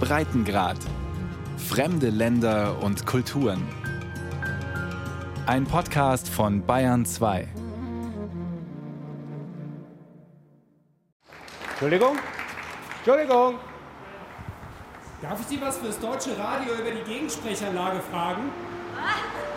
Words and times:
Breitengrad. 0.00 0.78
Fremde 1.56 2.10
Länder 2.10 2.80
und 2.82 3.04
Kulturen. 3.06 3.66
Ein 5.46 5.64
Podcast 5.64 6.28
von 6.28 6.64
Bayern 6.64 7.04
2. 7.04 7.48
Entschuldigung? 11.70 12.16
Entschuldigung! 12.98 13.54
Darf 15.22 15.40
ich 15.40 15.46
Sie 15.46 15.60
was 15.60 15.78
fürs 15.78 15.98
deutsche 15.98 16.38
Radio 16.38 16.74
über 16.74 16.90
die 16.90 17.10
Gegensprechanlage 17.10 18.00
fragen? 18.00 18.50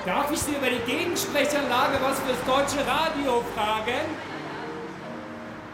Darf 0.06 0.32
ich 0.32 0.40
Sie 0.40 0.56
über 0.56 0.70
die 0.70 0.92
Gegensprechanlage 0.92 1.98
was 2.02 2.20
fürs 2.20 2.44
deutsche 2.46 2.88
Radio 2.88 3.44
fragen? 3.56 4.31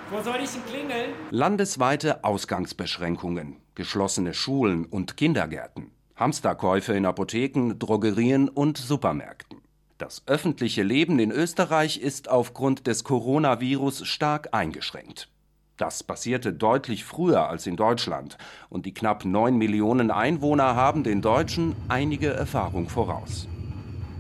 Wo 0.10 0.22
soll 0.22 0.38
ich 0.42 0.52
denn 0.52 0.66
klingeln? 0.66 1.12
Landesweite 1.32 2.24
Ausgangsbeschränkungen, 2.24 3.58
geschlossene 3.76 4.34
Schulen 4.34 4.86
und 4.86 5.18
Kindergärten, 5.18 5.92
Hamsterkäufe 6.16 6.94
in 6.94 7.06
Apotheken, 7.06 7.74
Drogerien 7.78 8.48
und 8.48 8.78
Supermärkten. 8.78 9.58
Das 9.98 10.24
öffentliche 10.26 10.84
Leben 10.84 11.20
in 11.20 11.32
Österreich 11.32 12.00
ist 12.00 12.30
aufgrund 12.30 12.88
des 12.88 13.04
Coronavirus 13.04 14.08
stark 14.08 14.54
eingeschränkt. 14.54 15.28
Das 15.76 16.04
passierte 16.04 16.54
deutlich 16.54 17.04
früher 17.04 17.50
als 17.50 17.68
in 17.68 17.76
Deutschland, 17.76 18.38
und 18.70 18.86
die 18.86 18.94
knapp 18.94 19.26
neun 19.26 19.58
Millionen 19.58 20.10
Einwohner 20.10 20.76
haben 20.76 21.04
den 21.04 21.22
Deutschen 21.22 21.76
einige 21.90 22.30
Erfahrung 22.30 22.88
voraus. 22.88 23.48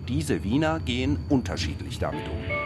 Diese 0.09 0.44
Wiener 0.44 0.81
gehen 0.81 1.17
unterschiedlich 1.30 1.97
damit 1.97 2.25
um. 2.27 2.56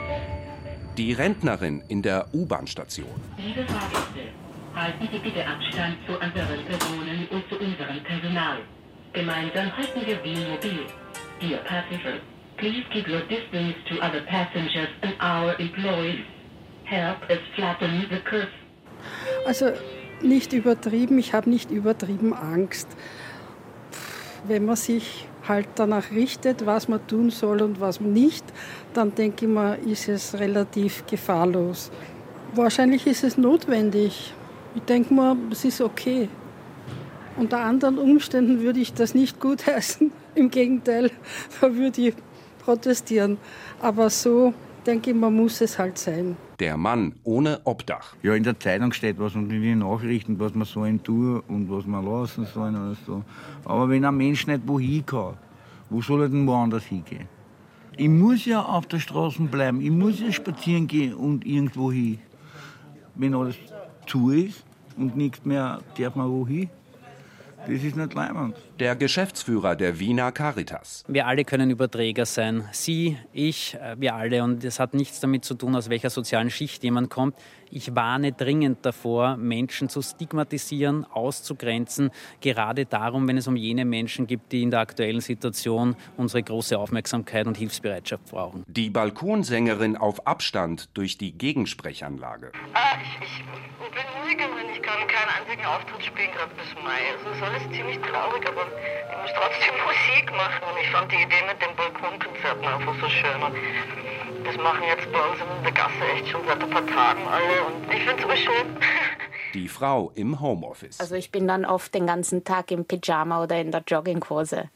Die 0.98 1.13
Rentnerin 1.13 1.81
in 1.88 2.02
der 2.02 2.27
U-Bahn-Station. 2.34 3.08
Liebe 3.38 3.66
Fahrgäste, 3.66 4.27
halten 4.76 5.08
Sie 5.09 5.20
bitte 5.20 5.48
Abstand 5.48 5.95
zu 6.05 6.20
anderen 6.20 6.66
Personen 6.66 7.27
und 7.31 7.44
zu 7.48 7.55
unserem 7.55 8.04
Personal. 8.04 8.58
Gemeinsam 9.14 9.72
halten 9.77 10.02
wir 10.05 10.22
Wien 10.22 10.50
mobil. 10.50 10.86
Dear 11.39 11.59
passengers, 11.59 12.19
please 12.58 12.84
keep 12.92 13.08
your 13.08 13.22
distance 13.22 13.75
to 13.89 13.95
other 14.06 14.22
passengers 14.28 14.89
and 15.02 15.14
our 15.22 15.58
employees. 15.59 16.25
Help 16.84 17.22
us 17.30 17.39
flatten 17.56 18.06
the 18.09 18.19
curve. 18.30 18.50
Also 19.45 19.72
nicht 20.22 20.52
übertrieben, 20.52 21.17
ich 21.19 21.34
habe 21.34 21.50
nicht 21.50 21.72
übertrieben 21.72 22.34
Angst. 22.34 22.89
Wenn 24.45 24.66
man 24.66 24.75
sich 24.75 25.25
halt 25.47 25.67
danach 25.75 26.11
richtet, 26.11 26.66
was 26.66 26.88
man 26.88 27.06
tun 27.08 27.30
soll 27.30 27.61
und 27.61 27.80
was 27.80 28.00
nicht, 28.00 28.45
dann 28.94 29.16
denke 29.16 29.45
ich 29.45 29.52
mal, 29.52 29.78
ist 29.86 30.08
es 30.08 30.39
relativ 30.39 31.06
gefahrlos. 31.08 31.92
Wahrscheinlich 32.53 33.08
ist 33.08 33.23
es 33.23 33.38
notwendig. 33.38 34.34
Ich 34.75 34.81
denke 34.84 35.14
mal, 35.14 35.36
es 35.52 35.66
ist 35.66 35.81
okay. 35.81 36.30
Unter 37.38 37.59
anderen 37.59 37.97
Umständen 37.97 38.62
würde 38.62 38.80
ich 38.80 38.94
das 38.94 39.16
nicht 39.16 39.39
gutheißen. 39.39 40.12
Im 40.36 40.50
Gegenteil, 40.50 41.12
da 41.59 41.73
würde 41.73 42.02
ich 42.02 42.14
protestieren. 42.64 43.38
Aber 43.81 44.09
so 44.09 44.53
denke 44.86 45.12
ich, 45.12 45.16
man 45.16 45.36
muss 45.36 45.62
es 45.62 45.78
halt 45.78 45.98
sein. 45.98 46.36
Der 46.60 46.78
Mann 46.78 47.16
ohne 47.24 47.62
Obdach. 47.64 48.16
Ja, 48.24 48.34
in 48.34 48.44
der 48.44 48.60
Zeitung 48.60 48.92
steht 48.94 49.20
was 49.20 49.36
und 49.36 49.52
in 49.52 49.62
den 49.62 49.80
Nachrichten, 49.80 50.40
was 50.40 50.54
man 50.54 50.66
sollen 50.66 51.02
tun 51.04 51.42
und 51.48 51.70
was 51.70 51.86
man 51.86 52.06
lassen 52.06 52.46
sollen 52.46 52.76
oder 52.76 52.96
so. 53.06 53.24
Aber 53.66 53.90
wenn 53.90 54.06
ein 54.06 54.16
Mensch 54.16 54.48
nicht 54.48 54.62
wohin 54.66 55.06
kann, 55.06 55.36
wo 55.90 56.02
soll 56.02 56.22
er 56.22 56.30
denn 56.30 56.48
woanders 56.48 56.86
hingehen? 56.86 57.28
Ich 57.98 58.09
muss 58.09 58.46
ja 58.46 58.62
auf 58.62 58.86
der 58.88 59.00
Straße 59.00 59.42
bleiben, 59.44 59.82
ich 59.82 59.92
muss 59.92 60.20
ja 60.20 60.32
spazieren 60.32 60.88
gehen 60.88 61.14
und 61.14 61.46
irgendwo 61.46 61.92
hin. 61.92 62.20
Wenn 63.16 63.36
alles 63.36 63.58
zu 64.08 64.30
ist 64.30 64.64
und 64.98 65.16
nichts 65.18 65.44
mehr, 65.44 65.80
darf 65.98 66.16
man 66.16 66.30
wohin. 66.30 66.70
Das 67.67 67.84
ist 67.84 67.95
nicht 67.95 68.14
leimend. 68.14 68.56
Der 68.80 68.95
Geschäftsführer 68.95 69.76
der 69.76 70.00
Wiener 70.00 70.31
Caritas. 70.31 71.04
Wir 71.08 71.28
alle 71.28 71.45
können 71.45 71.70
Überträger 71.70 72.26
sein. 72.26 72.68
Sie, 72.72 73.18
ich, 73.34 73.76
äh, 73.76 73.95
wir 74.00 74.16
alle. 74.16 74.44
Und 74.44 74.63
es 74.63 74.80
hat 74.80 74.96
nichts 74.96 75.19
damit 75.19 75.46
zu 75.46 75.53
tun, 75.53 75.75
aus 75.75 75.90
welcher 75.90 76.09
sozialen 76.09 76.50
Schicht 76.50 76.84
jemand 76.84 77.12
kommt. 77.12 77.35
Ich 77.69 77.96
warne 77.96 78.34
dringend 78.34 78.85
davor, 78.85 79.38
Menschen 79.38 79.88
zu 79.88 80.02
stigmatisieren, 80.02 81.06
auszugrenzen. 81.06 82.09
Gerade 82.41 82.85
darum, 82.85 83.28
wenn 83.28 83.38
es 83.38 83.47
um 83.47 83.56
jene 83.56 83.85
Menschen 83.85 84.28
geht, 84.28 84.41
die 84.52 84.64
in 84.64 84.72
der 84.72 84.81
aktuellen 84.81 85.22
Situation 85.22 85.96
unsere 86.18 86.44
große 86.44 86.78
Aufmerksamkeit 86.78 87.47
und 87.47 87.58
Hilfsbereitschaft 87.58 88.25
brauchen. 88.25 88.64
Die 88.68 88.90
Balkonsängerin 88.90 89.96
auf 89.96 90.28
Abstand 90.28 90.90
durch 90.96 91.18
die 91.18 91.31
Gegensprechanlage. 91.31 92.52
Ah, 92.74 92.97
ich, 93.02 93.25
ich 93.25 93.46
bin 93.46 94.03
Musikerin, 94.19 94.71
ich 94.81 94.88
kann 94.88 95.08
keinen 95.08 95.30
einzigen 95.30 95.66
Auftritt 95.66 96.03
spielen, 96.03 96.31
gerade 96.31 96.53
bis 96.56 96.74
Mai. 96.84 97.14
Also 97.14 97.30
es 97.30 97.38
ist 97.38 97.44
alles 97.44 97.64
ziemlich 97.78 98.00
traurig, 98.02 98.42
aber 98.47 98.66
ich 98.66 99.18
muss 99.22 99.31
trotzdem 99.38 99.75
Musik 99.86 100.25
machen. 100.34 100.64
Und 100.66 100.78
ich 100.81 100.90
fand 100.90 101.12
die 101.12 101.22
Idee 101.22 101.44
mit 101.46 101.62
den 101.62 101.75
Balkonkonzerten 101.75 102.66
einfach 102.66 102.96
so 103.00 103.08
schön. 103.09 103.44
Und 103.46 103.53
das 104.46 104.58
machen 104.58 104.84
jetzt 104.88 105.12
bei 105.12 105.22
uns 105.22 105.38
in 105.40 105.64
der 105.64 105.72
Gasse 105.72 106.03
echt 106.16 106.30
schon 106.30 106.41
seit 106.47 106.64
ein 106.64 106.70
paar 106.70 106.86
Tagen 106.88 107.28
alle. 107.28 107.64
Und 107.64 107.94
ich 107.94 108.03
finde 108.03 108.34
es 108.34 108.40
schön. 108.40 108.78
Die 109.53 109.68
Frau 109.68 110.12
im 110.16 110.40
Homeoffice. 110.40 111.00
Also 111.00 111.16
ich 111.16 111.31
bin 111.31 111.47
dann 111.47 111.66
oft 111.66 111.94
den 111.94 112.08
ganzen 112.08 112.46
Tag 112.46 112.72
im 112.72 112.86
Pyjama 112.86 113.44
oder 113.44 113.59
in 113.59 113.70
der 113.70 113.84
Jogginghose. 113.86 114.70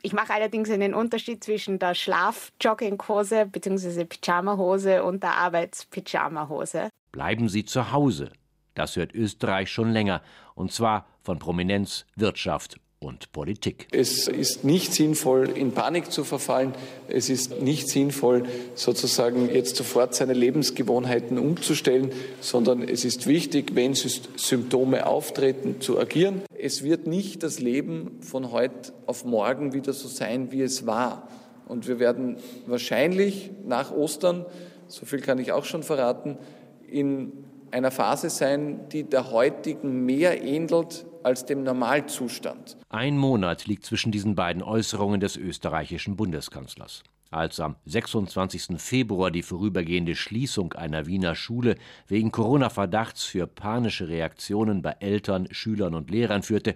Ich 0.00 0.12
mache 0.12 0.32
allerdings 0.32 0.70
einen 0.70 0.94
Unterschied 0.94 1.42
zwischen 1.42 1.78
der 1.78 1.94
Schlaf-Jogginghose 1.94 3.46
bzw. 3.46 4.04
Pyjamahose 4.04 5.02
und 5.02 5.22
der 5.24 5.36
Arbeits-Pyjamahose. 5.36 6.88
Bleiben 7.10 7.48
Sie 7.48 7.64
zu 7.64 7.90
Hause. 7.90 8.30
Das 8.74 8.96
hört 8.96 9.14
Österreich 9.14 9.70
schon 9.70 9.92
länger. 9.92 10.22
Und 10.54 10.72
zwar 10.72 11.06
von 11.22 11.38
Prominenz, 11.38 12.06
Wirtschaft 12.16 12.78
und 13.02 13.32
Politik. 13.32 13.88
Es 13.90 14.28
ist 14.28 14.64
nicht 14.64 14.92
sinnvoll, 14.94 15.50
in 15.50 15.72
Panik 15.72 16.12
zu 16.12 16.24
verfallen. 16.24 16.72
Es 17.08 17.28
ist 17.28 17.60
nicht 17.60 17.88
sinnvoll, 17.88 18.44
sozusagen 18.74 19.52
jetzt 19.52 19.76
sofort 19.76 20.14
seine 20.14 20.34
Lebensgewohnheiten 20.34 21.38
umzustellen, 21.38 22.12
sondern 22.40 22.82
es 22.82 23.04
ist 23.04 23.26
wichtig, 23.26 23.74
wenn 23.74 23.94
Symptome 23.94 25.06
auftreten, 25.06 25.80
zu 25.80 25.98
agieren. 25.98 26.42
Es 26.56 26.84
wird 26.84 27.06
nicht 27.06 27.42
das 27.42 27.58
Leben 27.58 28.20
von 28.20 28.52
heute 28.52 28.92
auf 29.06 29.24
morgen 29.24 29.72
wieder 29.72 29.92
so 29.92 30.06
sein, 30.06 30.52
wie 30.52 30.62
es 30.62 30.86
war. 30.86 31.28
Und 31.66 31.88
wir 31.88 31.98
werden 31.98 32.36
wahrscheinlich 32.66 33.50
nach 33.64 33.90
Ostern, 33.92 34.46
so 34.86 35.06
viel 35.06 35.20
kann 35.20 35.38
ich 35.38 35.52
auch 35.52 35.64
schon 35.64 35.82
verraten, 35.82 36.38
in 36.86 37.32
einer 37.72 37.90
Phase 37.90 38.30
sein, 38.30 38.88
die 38.90 39.04
der 39.04 39.30
heutigen 39.30 40.04
mehr 40.04 40.42
ähnelt 40.42 41.06
als 41.22 41.44
dem 41.46 41.62
Normalzustand. 41.62 42.76
Ein 42.88 43.16
Monat 43.16 43.66
liegt 43.66 43.84
zwischen 43.84 44.12
diesen 44.12 44.34
beiden 44.34 44.62
Äußerungen 44.62 45.20
des 45.20 45.36
österreichischen 45.36 46.16
Bundeskanzlers. 46.16 47.02
Als 47.30 47.60
am 47.60 47.76
26. 47.86 48.78
Februar 48.78 49.30
die 49.30 49.42
vorübergehende 49.42 50.14
Schließung 50.14 50.74
einer 50.74 51.06
Wiener 51.06 51.34
Schule 51.34 51.76
wegen 52.06 52.30
Corona-Verdachts 52.30 53.24
für 53.24 53.46
panische 53.46 54.08
Reaktionen 54.08 54.82
bei 54.82 54.96
Eltern, 55.00 55.48
Schülern 55.50 55.94
und 55.94 56.10
Lehrern 56.10 56.42
führte, 56.42 56.74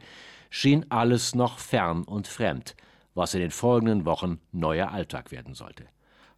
schien 0.48 0.86
alles 0.88 1.34
noch 1.34 1.58
fern 1.58 2.04
und 2.04 2.26
fremd, 2.26 2.74
was 3.14 3.34
in 3.34 3.40
den 3.40 3.50
folgenden 3.50 4.06
Wochen 4.06 4.40
neuer 4.52 4.92
Alltag 4.92 5.30
werden 5.30 5.54
sollte 5.54 5.84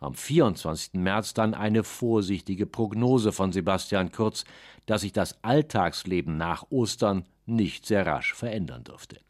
am 0.01 0.15
24. 0.15 0.95
März 0.95 1.35
dann 1.35 1.55
eine 1.55 1.85
vorsichtige 1.85 2.67
Prognose 2.67 3.33
von 3.33 3.53
Sebastian 3.53 4.13
Kurz, 4.13 4.45
dass 4.87 5.03
sich 5.03 5.13
das 5.13 5.43
Alltagsleben 5.43 6.37
nach 6.37 6.65
Ostern 6.71 7.25
nicht 7.47 7.87
sehr 7.87 8.07
rasch 8.07 8.35
verändern 8.35 8.85
dürfte. 8.85 9.21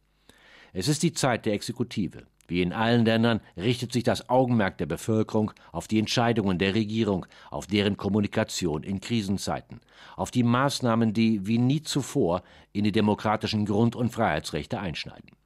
Es 0.72 0.88
ist 0.88 1.02
die 1.02 1.12
Zeit 1.12 1.46
der 1.46 1.54
Exekutive. 1.54 2.26
Wie 2.46 2.62
in 2.62 2.72
allen 2.72 3.04
Ländern 3.04 3.40
richtet 3.58 3.92
sich 3.92 4.04
das 4.04 4.30
Augenmerk 4.30 4.78
der 4.78 4.86
Bevölkerung 4.86 5.52
auf 5.70 5.86
die 5.86 5.98
Entscheidungen 5.98 6.58
der 6.58 6.74
Regierung, 6.74 7.26
auf 7.50 7.66
deren 7.66 7.98
Kommunikation 7.98 8.82
in 8.82 9.00
Krisenzeiten, 9.00 9.80
auf 10.16 10.30
die 10.30 10.42
Maßnahmen, 10.42 11.12
die 11.12 11.46
wie 11.46 11.58
nie 11.58 11.82
zuvor 11.82 12.42
in 12.72 12.84
die 12.84 12.92
demokratischen 12.92 13.66
Grund- 13.66 13.96
und 13.96 14.10
Freiheitsrechte 14.10 14.80
einschneiden 14.80 15.37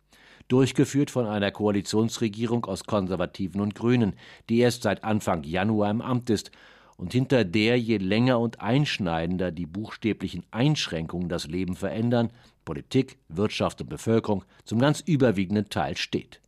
durchgeführt 0.49 1.11
von 1.11 1.27
einer 1.27 1.51
Koalitionsregierung 1.51 2.65
aus 2.65 2.85
Konservativen 2.85 3.61
und 3.61 3.75
Grünen, 3.75 4.15
die 4.49 4.59
erst 4.59 4.83
seit 4.83 5.05
Anfang 5.05 5.45
Januar 5.45 5.91
im 5.91 6.01
Amt 6.01 6.31
ist 6.31 6.51
und 6.97 7.13
hinter 7.13 7.45
der 7.45 7.79
je 7.79 7.97
länger 7.97 8.39
und 8.39 8.61
einschneidender 8.61 9.51
die 9.51 9.67
buchstäblichen 9.67 10.45
Einschränkungen 10.51 11.29
das 11.29 11.47
Leben 11.47 11.75
verändern, 11.75 12.31
Politik, 12.65 13.19
Wirtschaft 13.29 13.81
und 13.81 13.89
Bevölkerung 13.89 14.45
zum 14.65 14.79
ganz 14.79 15.01
überwiegenden 15.01 15.69
Teil 15.69 15.97
steht. 15.97 16.41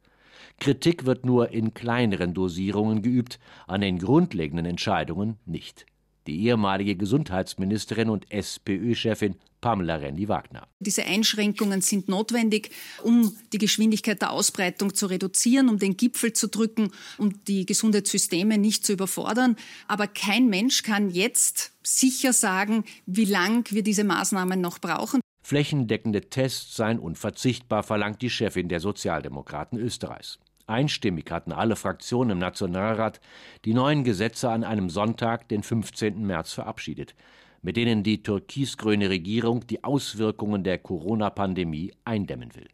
Kritik 0.61 1.05
wird 1.05 1.27
nur 1.27 1.51
in 1.51 1.75
kleineren 1.75 2.35
Dosierungen 2.35 3.03
geübt, 3.03 3.41
an 3.67 3.81
den 3.81 3.99
grundlegenden 3.99 4.67
Entscheidungen 4.67 5.39
nicht 5.47 5.87
die 6.27 6.45
ehemalige 6.45 6.97
Gesundheitsministerin 6.97 8.11
und 8.11 8.31
SPÖ-Chefin 8.31 9.37
Pamela 9.61 9.97
Rendi-Wagner. 9.97 10.69
Diese 10.79 11.05
Einschränkungen 11.05 11.81
sind 11.81 12.09
notwendig, 12.09 12.71
um 13.03 13.35
die 13.53 13.59
Geschwindigkeit 13.59 14.21
der 14.21 14.31
Ausbreitung 14.31 14.95
zu 14.95 15.07
reduzieren, 15.07 15.71
um 15.71 15.79
den 15.79 15.97
Gipfel 15.97 16.35
zu 16.35 16.49
drücken, 16.49 16.91
um 17.17 17.43
die 17.45 17.65
Gesundheitssysteme 17.65 18.59
nicht 18.59 18.85
zu 18.85 18.93
überfordern. 18.93 19.57
Aber 19.89 20.07
kein 20.07 20.49
Mensch 20.49 20.83
kann 20.83 21.11
jetzt 21.11 21.73
sicher 21.83 22.35
sagen, 22.35 22.85
wie 23.07 23.25
lang 23.25 23.71
wir 23.71 23.83
diese 23.83 24.05
Maßnahmen 24.05 24.61
noch 24.61 24.81
brauchen. 24.81 25.21
Flächendeckende 25.43 26.29
Tests 26.31 26.77
seien 26.77 26.99
unverzichtbar, 26.99 27.83
verlangt 27.83 28.23
die 28.23 28.31
Chefin 28.31 28.69
der 28.69 28.81
Sozialdemokraten 28.81 29.79
Österreichs. 29.79 30.39
Einstimmig 30.67 31.31
hatten 31.31 31.53
alle 31.53 31.77
Fraktionen 31.77 32.31
im 32.31 32.39
Nationalrat 32.39 33.21
die 33.65 33.75
neuen 33.75 34.05
Gesetze 34.05 34.51
an 34.51 34.65
einem 34.65 34.89
Sonntag, 34.89 35.49
den 35.49 35.63
15. 35.63 36.27
März, 36.27 36.53
verabschiedet, 36.53 37.15
mit 37.63 37.77
denen 37.77 38.03
die 38.03 38.23
türkisgrüne 38.23 39.11
Regierung 39.11 39.67
die 39.67 39.85
Auswirkungen 39.85 40.65
der 40.65 40.79
Corona-Pandemie 40.79 41.93
eindämmen 42.05 42.55
will. 42.55 42.69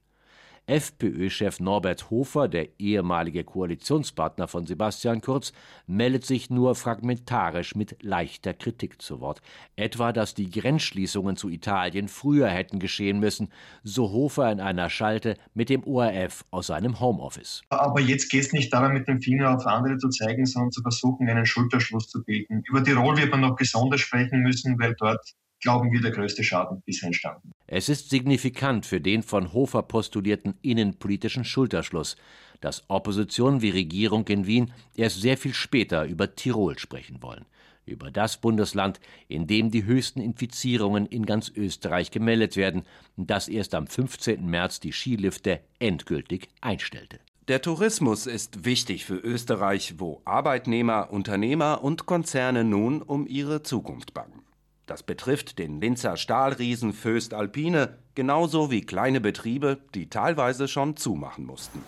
FPÖ-Chef 0.66 1.60
Norbert 1.60 2.10
Hofer, 2.10 2.48
der 2.48 2.68
ehemalige 2.78 3.44
Koalitionspartner 3.44 4.48
von 4.48 4.66
Sebastian 4.66 5.20
Kurz, 5.20 5.52
meldet 5.86 6.24
sich 6.24 6.50
nur 6.50 6.74
fragmentarisch 6.74 7.74
mit 7.74 8.02
leichter 8.02 8.54
Kritik 8.54 9.02
zu 9.02 9.20
Wort. 9.20 9.42
Etwa, 9.76 10.12
dass 10.12 10.34
die 10.34 10.50
Grenzschließungen 10.50 11.36
zu 11.36 11.48
Italien 11.48 12.08
früher 12.08 12.48
hätten 12.48 12.78
geschehen 12.78 13.20
müssen, 13.20 13.48
so 13.82 14.10
Hofer 14.10 14.50
in 14.52 14.60
einer 14.60 14.90
Schalte 14.90 15.36
mit 15.54 15.70
dem 15.70 15.84
ORF 15.84 16.44
aus 16.50 16.68
seinem 16.68 17.00
Homeoffice. 17.00 17.62
Aber 17.70 18.00
jetzt 18.00 18.30
geht 18.30 18.42
es 18.42 18.52
nicht 18.52 18.72
darum, 18.72 18.92
mit 18.92 19.08
dem 19.08 19.20
Finger 19.20 19.56
auf 19.56 19.66
andere 19.66 19.98
zu 19.98 20.08
zeigen, 20.08 20.46
sondern 20.46 20.72
zu 20.72 20.82
versuchen, 20.82 21.28
einen 21.28 21.46
Schulterschluss 21.46 22.08
zu 22.08 22.22
bilden. 22.22 22.62
Über 22.68 22.84
Tirol 22.84 23.16
wird 23.16 23.30
man 23.30 23.40
noch 23.40 23.56
besonders 23.56 24.00
sprechen 24.00 24.42
müssen, 24.42 24.78
weil 24.78 24.94
dort 24.98 25.34
glauben 25.60 25.92
wir, 25.92 26.00
der 26.00 26.10
größte 26.10 26.42
Schaden 26.42 26.82
bisher 26.84 27.08
entstanden. 27.08 27.52
Es 27.66 27.88
ist 27.88 28.10
signifikant 28.10 28.86
für 28.86 29.00
den 29.00 29.22
von 29.22 29.52
Hofer 29.52 29.82
postulierten 29.82 30.54
innenpolitischen 30.62 31.44
Schulterschluss, 31.44 32.16
dass 32.60 32.84
Opposition 32.88 33.62
wie 33.62 33.70
Regierung 33.70 34.26
in 34.28 34.46
Wien 34.46 34.72
erst 34.94 35.20
sehr 35.20 35.36
viel 35.36 35.54
später 35.54 36.04
über 36.04 36.34
Tirol 36.34 36.78
sprechen 36.78 37.22
wollen. 37.22 37.46
Über 37.86 38.10
das 38.10 38.40
Bundesland, 38.40 39.00
in 39.28 39.46
dem 39.46 39.70
die 39.70 39.84
höchsten 39.84 40.20
Infizierungen 40.20 41.06
in 41.06 41.26
ganz 41.26 41.50
Österreich 41.54 42.10
gemeldet 42.10 42.56
werden, 42.56 42.82
das 43.16 43.48
erst 43.48 43.74
am 43.74 43.86
15. 43.86 44.46
März 44.46 44.80
die 44.80 44.92
Skilifte 44.92 45.60
endgültig 45.78 46.48
einstellte. 46.60 47.18
Der 47.48 47.62
Tourismus 47.62 48.26
ist 48.26 48.64
wichtig 48.64 49.06
für 49.06 49.16
Österreich, 49.16 49.94
wo 49.98 50.20
Arbeitnehmer, 50.24 51.08
Unternehmer 51.10 51.82
und 51.82 52.06
Konzerne 52.06 52.62
nun 52.62 53.02
um 53.02 53.26
ihre 53.26 53.62
Zukunft 53.62 54.14
bangen. 54.14 54.40
Das 54.90 55.04
betrifft 55.04 55.60
den 55.60 55.80
Linzer 55.80 56.16
Stahlriesen 56.16 56.92
Föst 56.92 57.32
Alpine 57.32 57.90
genauso 58.16 58.72
wie 58.72 58.80
kleine 58.80 59.20
Betriebe, 59.20 59.78
die 59.94 60.10
teilweise 60.10 60.66
schon 60.66 60.96
zumachen 60.96 61.46
mussten. 61.46 61.80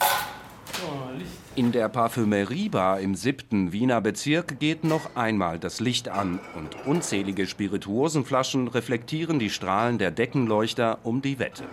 In 1.56 1.72
der 1.72 1.88
Parfümeriebar 1.88 3.00
im 3.00 3.16
siebten 3.16 3.72
Wiener 3.72 4.00
Bezirk 4.00 4.60
geht 4.60 4.84
noch 4.84 5.16
einmal 5.16 5.58
das 5.58 5.80
Licht 5.80 6.10
an 6.10 6.38
und 6.56 6.86
unzählige 6.86 7.48
Spirituosenflaschen 7.48 8.68
reflektieren 8.68 9.40
die 9.40 9.50
Strahlen 9.50 9.98
der 9.98 10.12
Deckenleuchter 10.12 11.00
um 11.02 11.22
die 11.22 11.40
Wette. 11.40 11.64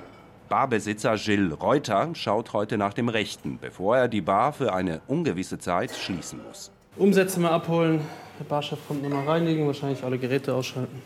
Barbesitzer 0.50 1.16
Gilles 1.18 1.62
Reuter 1.62 2.10
schaut 2.16 2.54
heute 2.54 2.80
nach 2.80 2.96
dem 2.96 3.08
Rechten, 3.08 3.60
bevor 3.62 3.98
er 3.98 4.08
die 4.08 4.22
Bar 4.22 4.52
für 4.52 4.74
eine 4.74 5.02
ungewisse 5.06 5.60
Zeit 5.60 5.92
schließen 5.92 6.42
muss. 6.44 6.72
Umsätze 6.98 7.40
mal 7.40 7.52
abholen, 7.52 8.02
der 8.40 8.46
Barchef 8.46 8.80
kommt 8.88 9.04
nochmal 9.04 9.26
reinigen, 9.26 9.68
wahrscheinlich 9.68 10.04
alle 10.04 10.18
Geräte 10.18 10.54
ausschalten 10.54 11.02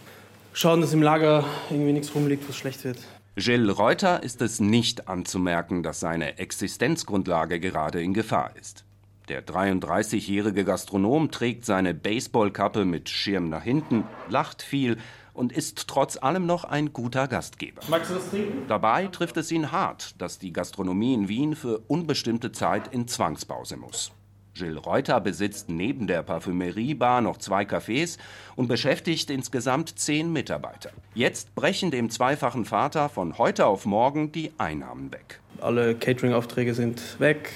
schauen, 0.54 0.82
dass 0.82 0.94
im 0.94 1.02
Lager 1.02 1.44
irgendwie 1.70 1.94
nichts 1.94 2.14
rumliegt, 2.16 2.48
was 2.48 2.56
schlecht 2.56 2.84
wird. 2.84 3.00
Gilles 3.36 3.78
Reuter 3.78 4.22
ist 4.22 4.42
es 4.42 4.60
nicht 4.60 5.08
anzumerken, 5.10 5.82
dass 5.82 6.00
seine 6.00 6.38
Existenzgrundlage 6.38 7.60
gerade 7.60 8.02
in 8.02 8.14
Gefahr 8.14 8.52
ist. 8.60 8.86
Der 9.30 9.46
33-jährige 9.46 10.66
Gastronom 10.66 11.32
trägt 11.32 11.66
seine 11.66 11.94
Baseballkappe 11.94 12.86
mit 12.86 13.10
Schirm 13.10 13.50
nach 13.50 13.64
hinten, 13.64 14.04
lacht 14.30 14.62
viel 14.62 14.98
und 15.34 15.52
ist 15.52 15.88
trotz 15.88 16.18
allem 16.18 16.46
noch 16.46 16.66
ein 16.66 16.94
guter 16.94 17.28
Gastgeber. 17.28 17.82
Magst 17.88 18.12
du 18.12 18.16
das 18.16 18.30
trinken? 18.30 18.68
Dabei 18.68 19.08
trifft 19.08 19.38
es 19.38 19.52
ihn 19.52 19.72
hart, 19.72 20.22
dass 20.22 20.38
die 20.38 20.54
Gastronomie 20.54 21.14
in 21.16 21.28
Wien 21.30 21.56
für 21.56 21.80
unbestimmte 21.88 22.52
Zeit 22.52 22.94
in 22.94 23.08
Zwangspause 23.08 23.78
muss. 23.78 24.12
Gilles 24.54 24.86
Reuter 24.86 25.20
besitzt 25.20 25.70
neben 25.70 26.08
der 26.08 26.22
Parfümeriebar 26.24 27.22
noch 27.22 27.38
zwei 27.38 27.64
Cafés 27.64 28.18
und 28.56 28.68
beschäftigt 28.68 29.30
insgesamt 29.30 29.98
zehn 29.98 30.32
Mitarbeiter. 30.32 30.92
Jetzt 31.16 31.56
brechen 31.56 31.92
dem 31.92 32.10
zweifachen 32.10 32.66
Vater 32.66 33.10
von 33.10 33.38
heute 33.38 33.66
auf 33.66 33.86
morgen 33.86 34.32
die 34.32 34.52
Einnahmen 34.58 35.12
weg. 35.12 35.40
Alle 35.60 35.96
Catering-Aufträge 35.96 36.74
sind 36.74 37.20
weg, 37.20 37.52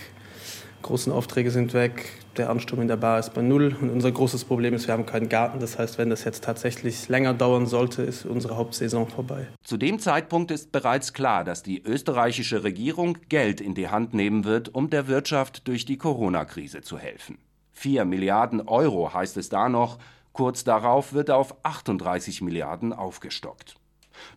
großen 0.82 1.12
Aufträge 1.12 1.52
sind 1.52 1.74
weg, 1.74 2.06
der 2.38 2.50
Ansturm 2.50 2.82
in 2.82 2.88
der 2.88 2.98
Bar 2.98 3.20
ist 3.20 3.34
bei 3.34 3.42
Null. 3.42 3.76
Und 3.82 3.90
unser 3.90 4.12
großes 4.12 4.46
Problem 4.46 4.74
ist, 4.74 4.88
wir 4.88 4.94
haben 4.94 5.06
keinen 5.06 5.30
Garten. 5.30 5.60
Das 5.60 5.78
heißt, 5.78 5.98
wenn 5.98 6.10
das 6.10 6.24
jetzt 6.24 6.44
tatsächlich 6.44 7.10
länger 7.10 7.34
dauern 7.34 7.66
sollte, 7.66 8.04
ist 8.04 8.26
unsere 8.26 8.58
Hauptsaison 8.58 9.08
vorbei. 9.08 9.48
Zu 9.64 9.78
dem 9.78 10.00
Zeitpunkt 10.00 10.52
ist 10.52 10.72
bereits 10.72 11.14
klar, 11.14 11.44
dass 11.44 11.64
die 11.64 11.82
österreichische 11.82 12.64
Regierung 12.64 13.18
Geld 13.30 13.62
in 13.62 13.74
die 13.74 13.90
Hand 13.90 14.14
nehmen 14.14 14.46
wird, 14.46 14.74
um 14.74 14.90
der 14.90 15.08
Wirtschaft 15.08 15.68
durch 15.68 15.86
die 15.86 15.98
Corona-Krise 15.98 16.82
zu 16.82 16.98
helfen. 16.98 17.38
4 17.74 18.06
Milliarden 18.06 18.62
Euro 18.62 19.14
heißt 19.14 19.38
es 19.38 19.50
da 19.50 19.70
noch. 19.70 20.00
Kurz 20.34 20.64
darauf 20.64 21.14
wird 21.14 21.32
auf 21.32 21.56
38 21.64 22.42
Milliarden 22.42 22.94
aufgestockt. 22.94 23.76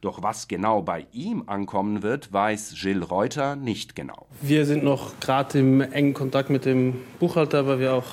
Doch 0.00 0.22
was 0.22 0.48
genau 0.48 0.82
bei 0.82 1.06
ihm 1.12 1.44
ankommen 1.46 2.02
wird, 2.02 2.32
weiß 2.32 2.74
Gilles 2.80 3.10
Reuter 3.10 3.56
nicht 3.56 3.96
genau. 3.96 4.26
Wir 4.42 4.66
sind 4.66 4.84
noch 4.84 5.18
gerade 5.20 5.58
im 5.58 5.80
engen 5.80 6.14
Kontakt 6.14 6.50
mit 6.50 6.64
dem 6.64 6.96
Buchhalter, 7.18 7.66
weil 7.66 7.80
wir 7.80 7.94
auch 7.94 8.06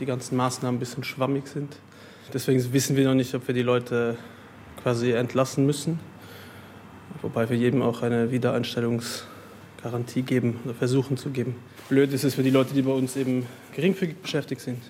die 0.00 0.06
ganzen 0.06 0.36
Maßnahmen 0.36 0.76
ein 0.76 0.80
bisschen 0.80 1.04
schwammig 1.04 1.46
sind. 1.48 1.76
Deswegen 2.32 2.72
wissen 2.72 2.96
wir 2.96 3.06
noch 3.06 3.14
nicht, 3.14 3.34
ob 3.34 3.46
wir 3.46 3.54
die 3.54 3.62
Leute 3.62 4.16
quasi 4.82 5.12
entlassen 5.12 5.66
müssen. 5.66 6.00
Wobei 7.20 7.48
wir 7.48 7.56
jedem 7.56 7.82
auch 7.82 8.02
eine 8.02 8.30
Wiedereinstellungsgarantie 8.32 10.22
geben 10.22 10.58
oder 10.64 10.74
versuchen 10.74 11.16
zu 11.16 11.30
geben. 11.30 11.56
Blöd 11.88 12.12
ist 12.12 12.24
es 12.24 12.34
für 12.34 12.42
die 12.42 12.50
Leute, 12.50 12.74
die 12.74 12.82
bei 12.82 12.92
uns 12.92 13.16
eben 13.16 13.46
geringfügig 13.74 14.16
beschäftigt 14.16 14.60
sind. 14.60 14.82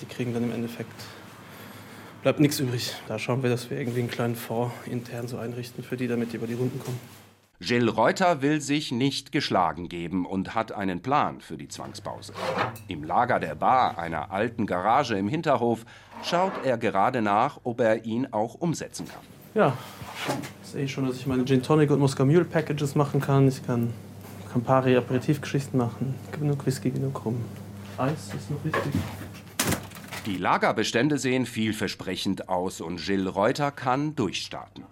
Die 0.00 0.06
kriegen 0.06 0.32
dann 0.32 0.44
im 0.44 0.52
Endeffekt 0.52 0.94
bleibt 2.22 2.40
nichts 2.40 2.58
übrig. 2.60 2.94
Da 3.08 3.18
schauen 3.18 3.42
wir, 3.42 3.50
dass 3.50 3.70
wir 3.70 3.78
irgendwie 3.78 4.00
einen 4.00 4.10
kleinen 4.10 4.36
Fonds 4.36 4.72
intern 4.86 5.28
so 5.28 5.38
einrichten 5.38 5.84
für 5.84 5.96
die, 5.96 6.08
damit 6.08 6.32
die 6.32 6.36
über 6.36 6.46
die 6.46 6.54
Runden 6.54 6.78
kommen. 6.78 6.98
Gilles 7.60 7.96
Reuter 7.96 8.42
will 8.42 8.60
sich 8.60 8.90
nicht 8.90 9.30
geschlagen 9.30 9.88
geben 9.88 10.26
und 10.26 10.54
hat 10.54 10.72
einen 10.72 11.00
Plan 11.00 11.40
für 11.40 11.56
die 11.56 11.68
Zwangspause. 11.68 12.32
Im 12.88 13.04
Lager 13.04 13.38
der 13.38 13.54
Bar, 13.54 13.98
einer 13.98 14.32
alten 14.32 14.66
Garage 14.66 15.16
im 15.16 15.28
Hinterhof, 15.28 15.84
schaut 16.24 16.52
er 16.64 16.76
gerade 16.76 17.22
nach, 17.22 17.60
ob 17.62 17.80
er 17.80 18.04
ihn 18.04 18.26
auch 18.32 18.54
umsetzen 18.54 19.06
kann. 19.06 19.22
Ja, 19.54 19.76
ich 20.62 20.68
sehe 20.70 20.88
schon, 20.88 21.06
dass 21.06 21.16
ich 21.18 21.26
meine 21.28 21.44
Gin 21.44 21.62
Tonic 21.62 21.90
und 21.92 22.00
Moskau 22.00 22.24
Mule 22.24 22.44
Packages 22.44 22.96
machen 22.96 23.20
kann. 23.20 23.46
Ich 23.46 23.64
kann 23.64 23.92
Campari 24.52 24.96
Aperitivgeschichten 24.96 25.78
machen. 25.78 26.16
Genug 26.32 26.66
Whisky, 26.66 26.90
genug 26.90 27.24
rum. 27.24 27.44
Eis 27.96 28.34
ist 28.36 28.50
noch 28.50 28.64
wichtig. 28.64 28.92
Die 30.26 30.36
Lagerbestände 30.36 31.18
sehen 31.18 31.46
vielversprechend 31.46 32.48
aus 32.48 32.80
und 32.80 33.04
Gilles 33.04 33.34
Reuter 33.34 33.72
kann 33.72 34.14
durchstarten. 34.14 34.84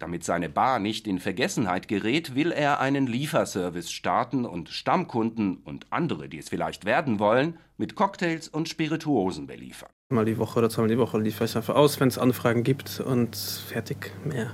Damit 0.00 0.24
seine 0.24 0.48
Bar 0.48 0.80
nicht 0.80 1.06
in 1.06 1.20
Vergessenheit 1.20 1.86
gerät, 1.86 2.34
will 2.34 2.50
er 2.50 2.80
einen 2.80 3.06
Lieferservice 3.06 3.92
starten 3.92 4.44
und 4.44 4.70
Stammkunden 4.70 5.58
und 5.58 5.86
andere, 5.90 6.28
die 6.28 6.38
es 6.38 6.48
vielleicht 6.48 6.84
werden 6.84 7.20
wollen, 7.20 7.56
mit 7.76 7.94
Cocktails 7.94 8.48
und 8.48 8.68
Spirituosen 8.68 9.46
beliefern. 9.46 9.90
Mal 10.08 10.24
die 10.24 10.38
Woche 10.38 10.58
oder 10.58 10.68
zweimal 10.68 10.88
die 10.88 10.98
Woche 10.98 11.20
liefere 11.20 11.44
ich 11.44 11.56
einfach 11.56 11.76
aus, 11.76 12.00
wenn 12.00 12.08
es 12.08 12.18
Anfragen 12.18 12.64
gibt 12.64 12.98
und 12.98 13.36
fertig. 13.36 14.10
Mehr 14.24 14.50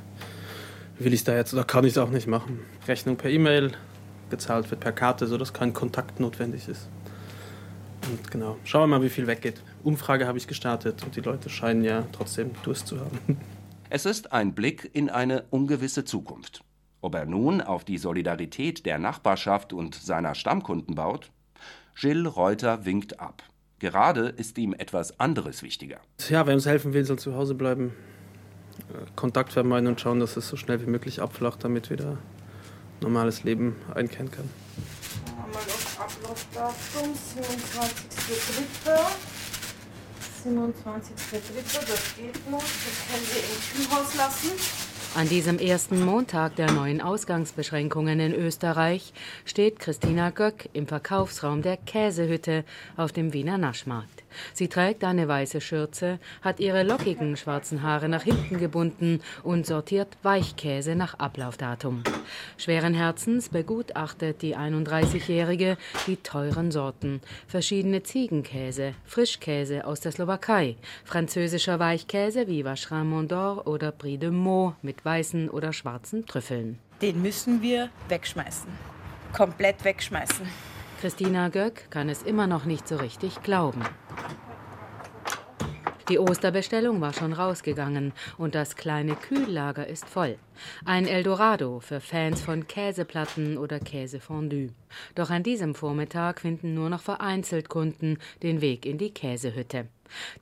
will 0.99 1.15
ich 1.15 1.25
da 1.25 1.35
jetzt 1.35 1.55
oder 1.55 1.65
kann 1.65 1.85
ich 1.85 1.93
es 1.93 1.99
auch 1.99 2.11
nicht 2.11 2.27
machen. 2.27 2.61
Rechnung 2.87 3.17
per 3.17 3.31
E-Mail, 3.31 3.73
gezahlt 4.29 4.71
wird 4.71 4.81
per 4.81 4.93
Karte, 4.93 5.27
sodass 5.27 5.55
kein 5.55 5.73
Kontakt 5.73 6.21
notwendig 6.21 6.69
ist. 6.69 6.91
Und 8.11 8.31
genau, 8.31 8.59
schauen 8.65 8.83
wir 8.83 8.99
mal, 8.99 9.03
wie 9.03 9.09
viel 9.09 9.27
weggeht. 9.27 9.63
Umfrage 9.83 10.27
habe 10.27 10.39
ich 10.39 10.47
gestartet 10.47 11.03
und 11.03 11.17
die 11.17 11.21
Leute 11.21 11.49
scheinen 11.49 11.85
ja 11.85 12.05
trotzdem 12.13 12.51
Durst 12.63 12.87
zu 12.87 13.01
haben. 13.01 13.19
Es 13.89 14.07
ist 14.07 14.33
ein 14.33 14.55
Blick 14.55 14.89
in 14.93 15.11
eine 15.11 15.45
ungewisse 15.51 16.05
Zukunft. 16.05 16.63
Ob 17.01 17.15
er 17.15 17.27
nun 17.27 17.61
auf 17.61 17.85
die 17.85 17.99
Solidarität 17.99 18.87
der 18.87 18.99
Nachbarschaft 18.99 19.73
und 19.73 19.95
seiner 19.95 20.35
Stammkunden 20.35 20.95
baut? 20.95 21.31
Gilles 21.99 22.37
Reuter 22.37 22.85
winkt 22.85 23.21
ab. 23.21 23.43
Gerade 23.79 24.29
ist 24.29 24.59
ihm 24.59 24.75
etwas 24.75 25.19
anderes 25.19 25.63
wichtiger. 25.63 26.01
Ja, 26.29 26.47
wer 26.47 26.55
uns 26.55 26.67
helfen 26.67 26.93
will, 26.93 27.05
soll 27.05 27.19
zu 27.19 27.35
Hause 27.35 27.55
bleiben, 27.55 27.95
äh, 28.91 29.07
Kontakt 29.17 29.53
vermeiden 29.53 29.89
und 29.89 30.01
schauen, 30.01 30.21
dass 30.21 30.37
es 30.37 30.47
so 30.47 30.57
schnell 30.57 30.81
wie 30.83 30.91
möglich 30.91 31.23
abflacht, 31.23 31.65
damit 31.65 31.91
wieder 31.91 32.19
normales 33.01 33.43
Leben 33.43 33.77
einkehren 33.95 34.31
kann. 34.31 34.49
Einmal 35.27 35.63
auf 35.63 36.01
Ablaufdatum, 36.01 37.15
27.03. 37.15 39.40
27.03. 40.45 41.87
Das 41.87 42.17
geht 42.17 42.51
noch. 42.51 42.61
Das 42.61 42.97
können 43.09 43.27
wir 43.33 43.43
im 43.43 43.89
Kühlhaus 43.89 44.15
lassen. 44.17 44.51
An 45.15 45.29
diesem 45.29 45.59
ersten 45.59 46.05
Montag 46.05 46.57
der 46.57 46.71
neuen 46.71 47.01
Ausgangsbeschränkungen 47.01 48.21
in 48.21 48.33
Österreich 48.33 49.13
steht 49.45 49.81
Christina 49.81 50.31
Göck 50.31 50.69
im 50.73 50.87
Verkaufsraum 50.87 51.63
der 51.63 51.77
Käsehütte 51.77 52.65
auf 52.97 53.13
dem 53.13 53.33
Wiener 53.33 53.59
Naschmarkt. 53.59 54.23
Sie 54.53 54.69
trägt 54.69 55.05
eine 55.05 55.29
weiße 55.29 55.61
Schürze, 55.61 56.19
hat 56.43 56.61
ihre 56.61 56.83
lockigen 56.83 57.37
schwarzen 57.37 57.83
Haare 57.83 58.09
nach 58.09 58.23
hinten 58.23 58.59
gebunden 58.59 59.21
und 59.43 59.67
sortiert 59.67 60.17
Weichkäse 60.23 60.95
nach 60.95 61.15
Ablaufdatum. 61.19 62.03
Schweren 62.57 62.95
Herzens 62.95 63.49
begutachtet 63.49 64.43
die 64.43 64.57
31-Jährige 64.57 65.77
die 66.07 66.17
teuren 66.17 66.71
Sorten. 66.71 67.21
Verschiedene 67.47 68.03
Ziegenkäse, 68.03 68.95
Frischkäse 69.05 69.85
aus 69.85 70.01
der 70.01 70.13
Slowakei, 70.13 70.77
französischer 71.05 71.79
Weichkäse 71.79 72.49
wie 72.49 72.65
Vacherin 72.65 73.09
Mondor 73.09 73.67
oder 73.67 73.93
Brie 73.93 74.19
de 74.19 74.31
Meaux 74.31 74.75
mit 74.83 75.05
weißen 75.05 75.49
oder 75.51 75.73
schwarzen 75.73 76.27
Trüffeln. 76.27 76.79
Den 77.03 77.23
müssen 77.23 77.63
wir 77.63 77.89
wegschmeißen. 78.09 78.69
Komplett 79.33 79.85
wegschmeißen. 79.85 80.47
Christina 81.01 81.49
Göck 81.49 81.91
kann 81.91 82.11
es 82.11 82.23
immer 82.23 82.47
noch 82.47 82.67
nicht 82.67 82.87
so 82.87 82.97
richtig 82.97 83.43
glauben. 83.43 83.83
Die 86.11 86.19
Osterbestellung 86.19 87.01
war 87.01 87.15
schon 87.15 87.33
rausgegangen 87.33 88.13
und 88.37 88.55
das 88.55 88.77
kleine 88.77 89.15
Kühllager 89.15 89.87
ist 89.87 90.05
voll. 90.05 90.37
Ein 90.85 91.07
Eldorado 91.07 91.81
für 91.81 92.01
Fans 92.01 92.43
von 92.43 92.67
Käseplatten 92.67 93.57
oder 93.57 93.81
Käsefondue. 93.81 94.75
Doch 95.15 95.31
an 95.31 95.43
diesem 95.43 95.75
Vormittag 95.75 96.41
finden 96.41 96.75
nur 96.75 96.91
noch 96.91 97.01
vereinzelt 97.01 97.71
Kunden 97.71 98.19
den 98.43 98.61
Weg 98.61 98.85
in 98.85 98.99
die 98.99 99.15
Käsehütte. 99.15 99.87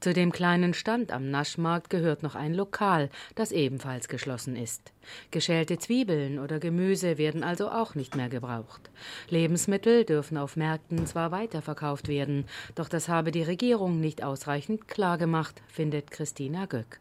Zu 0.01 0.13
dem 0.13 0.33
kleinen 0.33 0.75
Stand 0.75 1.13
am 1.13 1.31
Naschmarkt 1.31 1.91
gehört 1.91 2.23
noch 2.23 2.35
ein 2.35 2.55
Lokal, 2.55 3.11
das 3.35 3.53
ebenfalls 3.53 4.09
geschlossen 4.09 4.57
ist. 4.57 4.93
Geschälte 5.31 5.79
Zwiebeln 5.79 6.39
oder 6.39 6.59
Gemüse 6.59 7.19
werden 7.19 7.43
also 7.43 7.71
auch 7.71 7.95
nicht 7.95 8.17
mehr 8.17 8.29
gebraucht. 8.29 8.91
Lebensmittel 9.29 10.05
dürfen 10.05 10.37
auf 10.37 10.57
Märkten 10.57 11.07
zwar 11.07 11.31
weiterverkauft 11.31 12.09
werden, 12.09 12.47
doch 12.75 12.89
das 12.89 13.09
habe 13.09 13.31
die 13.31 13.43
Regierung 13.43 14.01
nicht 14.01 14.23
ausreichend 14.23 14.89
klargemacht, 14.89 15.63
findet 15.69 16.11
Christina 16.11 16.67
Göck. 16.67 17.01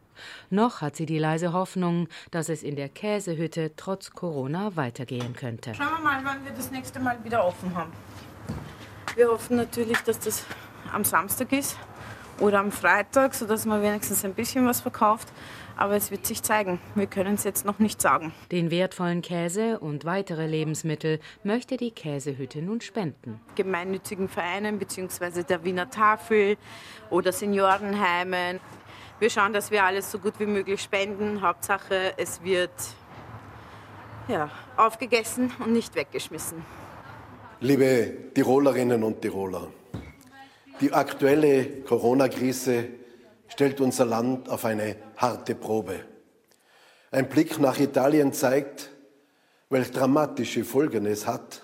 Noch 0.50 0.80
hat 0.80 0.96
sie 0.96 1.06
die 1.06 1.18
leise 1.18 1.52
Hoffnung, 1.52 2.08
dass 2.30 2.48
es 2.48 2.62
in 2.62 2.76
der 2.76 2.88
Käsehütte 2.88 3.72
trotz 3.76 4.10
Corona 4.10 4.74
weitergehen 4.74 5.34
könnte. 5.34 5.74
Schauen 5.74 5.92
wir 5.92 6.00
mal, 6.00 6.20
wann 6.24 6.44
wir 6.44 6.52
das 6.52 6.70
nächste 6.70 6.98
Mal 6.98 7.22
wieder 7.24 7.44
offen 7.44 7.74
haben. 7.74 7.92
Wir 9.14 9.28
hoffen 9.28 9.56
natürlich, 9.56 9.98
dass 9.98 10.18
das 10.18 10.44
am 10.92 11.04
Samstag 11.04 11.52
ist 11.52 11.76
oder 12.40 12.60
am 12.60 12.72
Freitag, 12.72 13.34
sodass 13.34 13.66
man 13.66 13.82
wenigstens 13.82 14.24
ein 14.24 14.34
bisschen 14.34 14.66
was 14.66 14.80
verkauft. 14.80 15.28
Aber 15.76 15.94
es 15.94 16.10
wird 16.10 16.26
sich 16.26 16.42
zeigen. 16.42 16.80
Wir 16.96 17.06
können 17.06 17.34
es 17.36 17.44
jetzt 17.44 17.64
noch 17.64 17.78
nicht 17.78 18.02
sagen. 18.02 18.32
Den 18.50 18.72
wertvollen 18.72 19.22
Käse 19.22 19.78
und 19.78 20.04
weitere 20.04 20.46
Lebensmittel 20.46 21.20
möchte 21.44 21.76
die 21.76 21.92
Käsehütte 21.92 22.60
nun 22.60 22.80
spenden. 22.80 23.40
Gemeinnützigen 23.54 24.28
Vereinen 24.28 24.80
bzw. 24.80 25.44
der 25.44 25.62
Wiener 25.62 25.88
Tafel 25.88 26.56
oder 27.10 27.30
Seniorenheimen. 27.30 28.58
Wir 29.20 29.30
schauen, 29.30 29.52
dass 29.52 29.70
wir 29.70 29.84
alles 29.84 30.10
so 30.10 30.18
gut 30.18 30.40
wie 30.40 30.46
möglich 30.46 30.82
spenden. 30.82 31.42
Hauptsache, 31.42 32.14
es 32.16 32.42
wird 32.42 32.70
ja, 34.28 34.50
aufgegessen 34.76 35.52
und 35.60 35.72
nicht 35.72 35.94
weggeschmissen. 35.94 36.64
Liebe 37.60 38.30
Tirolerinnen 38.34 39.02
und 39.02 39.20
Tiroler, 39.20 39.68
die 40.80 40.92
aktuelle 40.92 41.82
Corona-Krise 41.82 42.88
stellt 43.48 43.80
unser 43.80 44.04
Land 44.04 44.48
auf 44.48 44.64
eine 44.64 44.96
harte 45.16 45.54
Probe. 45.54 46.00
Ein 47.10 47.28
Blick 47.28 47.58
nach 47.58 47.78
Italien 47.78 48.32
zeigt, 48.32 48.90
welch 49.70 49.90
dramatische 49.90 50.64
Folgen 50.64 51.06
es 51.06 51.26
hat, 51.26 51.62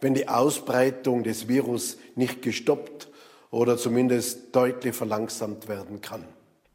wenn 0.00 0.14
die 0.14 0.28
Ausbreitung 0.28 1.22
des 1.22 1.48
Virus 1.48 1.98
nicht 2.14 2.42
gestoppt 2.42 3.08
oder 3.50 3.76
zumindest 3.76 4.54
deutlich 4.54 4.94
verlangsamt 4.94 5.68
werden 5.68 6.00
kann. 6.00 6.24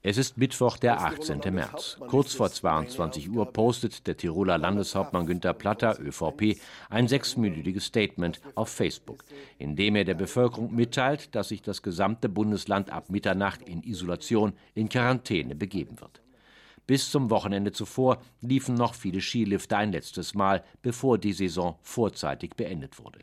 Es 0.06 0.18
ist 0.18 0.38
Mittwoch, 0.38 0.76
der 0.76 1.00
18. 1.00 1.40
März. 1.54 1.98
Kurz 2.10 2.34
vor 2.34 2.52
22 2.52 3.30
Uhr 3.30 3.46
postet 3.46 4.06
der 4.06 4.18
Tiroler 4.18 4.58
Landeshauptmann 4.58 5.26
Günter 5.26 5.54
Platter, 5.54 5.98
ÖVP, 5.98 6.60
ein 6.90 7.08
sechsminütiges 7.08 7.86
Statement 7.86 8.42
auf 8.56 8.68
Facebook, 8.68 9.24
in 9.60 9.78
dem 9.78 9.96
er 9.96 10.04
der 10.04 10.16
Bevölkerung 10.16 10.76
mitteilt, 10.76 11.34
dass 11.36 11.48
sich 11.48 11.62
das 11.62 11.82
gesamte 11.82 12.28
Bundesland 12.28 12.92
ab 12.92 13.10
Mitternacht 13.10 13.62
in 13.62 13.82
Isolation, 13.82 14.52
in 14.76 14.90
Quarantäne 14.90 15.56
begeben 15.56 16.02
wird. 16.02 16.23
Bis 16.86 17.10
zum 17.10 17.30
Wochenende 17.30 17.72
zuvor 17.72 18.22
liefen 18.42 18.76
noch 18.76 18.94
viele 18.94 19.22
Skilifte 19.22 19.78
ein 19.78 19.92
letztes 19.92 20.34
Mal, 20.34 20.64
bevor 20.82 21.18
die 21.18 21.34
Saison 21.34 21.78
vorzeitig 21.82 22.56
beendet 22.56 23.00
wurde. 23.00 23.20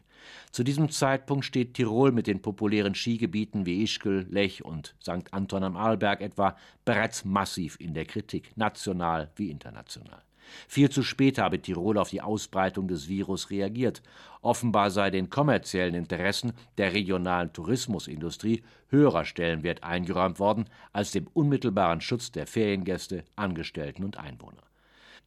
Zu 0.50 0.64
diesem 0.64 0.90
Zeitpunkt 0.90 1.44
steht 1.44 1.74
Tirol 1.74 2.12
mit 2.12 2.26
den 2.26 2.42
populären 2.42 2.94
Skigebieten 2.94 3.66
wie 3.66 3.82
Ischgl, 3.82 4.26
Lech 4.30 4.64
und 4.64 4.94
St. 5.02 5.32
Anton 5.32 5.64
am 5.64 5.76
Arlberg 5.76 6.20
etwa 6.20 6.56
bereits 6.84 7.24
massiv 7.24 7.76
in 7.80 7.94
der 7.94 8.04
Kritik, 8.04 8.56
national 8.56 9.30
wie 9.36 9.50
international. 9.50 10.22
Viel 10.68 10.90
zu 10.90 11.02
spät 11.02 11.38
habe 11.38 11.60
Tirol 11.60 11.98
auf 11.98 12.10
die 12.10 12.22
Ausbreitung 12.22 12.88
des 12.88 13.08
Virus 13.08 13.50
reagiert. 13.50 14.02
Offenbar 14.42 14.90
sei 14.90 15.10
den 15.10 15.30
kommerziellen 15.30 15.94
Interessen 15.94 16.52
der 16.78 16.92
regionalen 16.92 17.52
Tourismusindustrie 17.52 18.62
höherer 18.88 19.24
Stellenwert 19.24 19.82
eingeräumt 19.82 20.38
worden 20.38 20.64
als 20.92 21.12
dem 21.12 21.26
unmittelbaren 21.34 22.00
Schutz 22.00 22.32
der 22.32 22.46
Feriengäste, 22.46 23.24
Angestellten 23.36 24.04
und 24.04 24.18
Einwohner. 24.18 24.69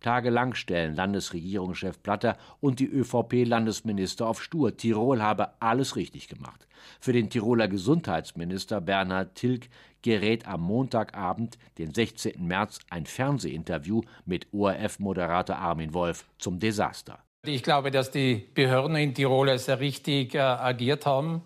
Tagelang 0.03 0.53
stellen 0.53 0.95
Landesregierungschef 0.95 2.03
Platter 2.03 2.37
und 2.59 2.79
die 2.79 2.87
ÖVP-Landesminister 2.87 4.27
auf 4.27 4.43
Stur. 4.43 4.77
Tirol 4.77 5.23
habe 5.23 5.59
alles 5.59 5.95
richtig 5.95 6.27
gemacht. 6.27 6.67
Für 6.99 7.13
den 7.13 7.31
Tiroler 7.31 7.67
Gesundheitsminister 7.67 8.81
Bernhard 8.81 9.33
Tilg 9.33 9.69
gerät 10.03 10.47
am 10.47 10.61
Montagabend, 10.61 11.57
den 11.77 11.93
16. 11.93 12.45
März, 12.45 12.79
ein 12.89 13.05
Fernsehinterview 13.05 14.01
mit 14.25 14.47
ORF-Moderator 14.53 15.55
Armin 15.55 15.93
Wolf 15.93 16.25
zum 16.37 16.59
Desaster. 16.59 17.19
Ich 17.45 17.63
glaube, 17.63 17.89
dass 17.89 18.11
die 18.11 18.47
Behörden 18.53 18.95
in 18.97 19.13
Tirol 19.13 19.57
sehr 19.57 19.79
richtig 19.79 20.35
äh, 20.35 20.39
agiert 20.39 21.05
haben. 21.05 21.41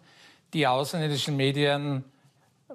Die 0.53 0.67
ausländischen 0.67 1.37
Medien 1.37 2.03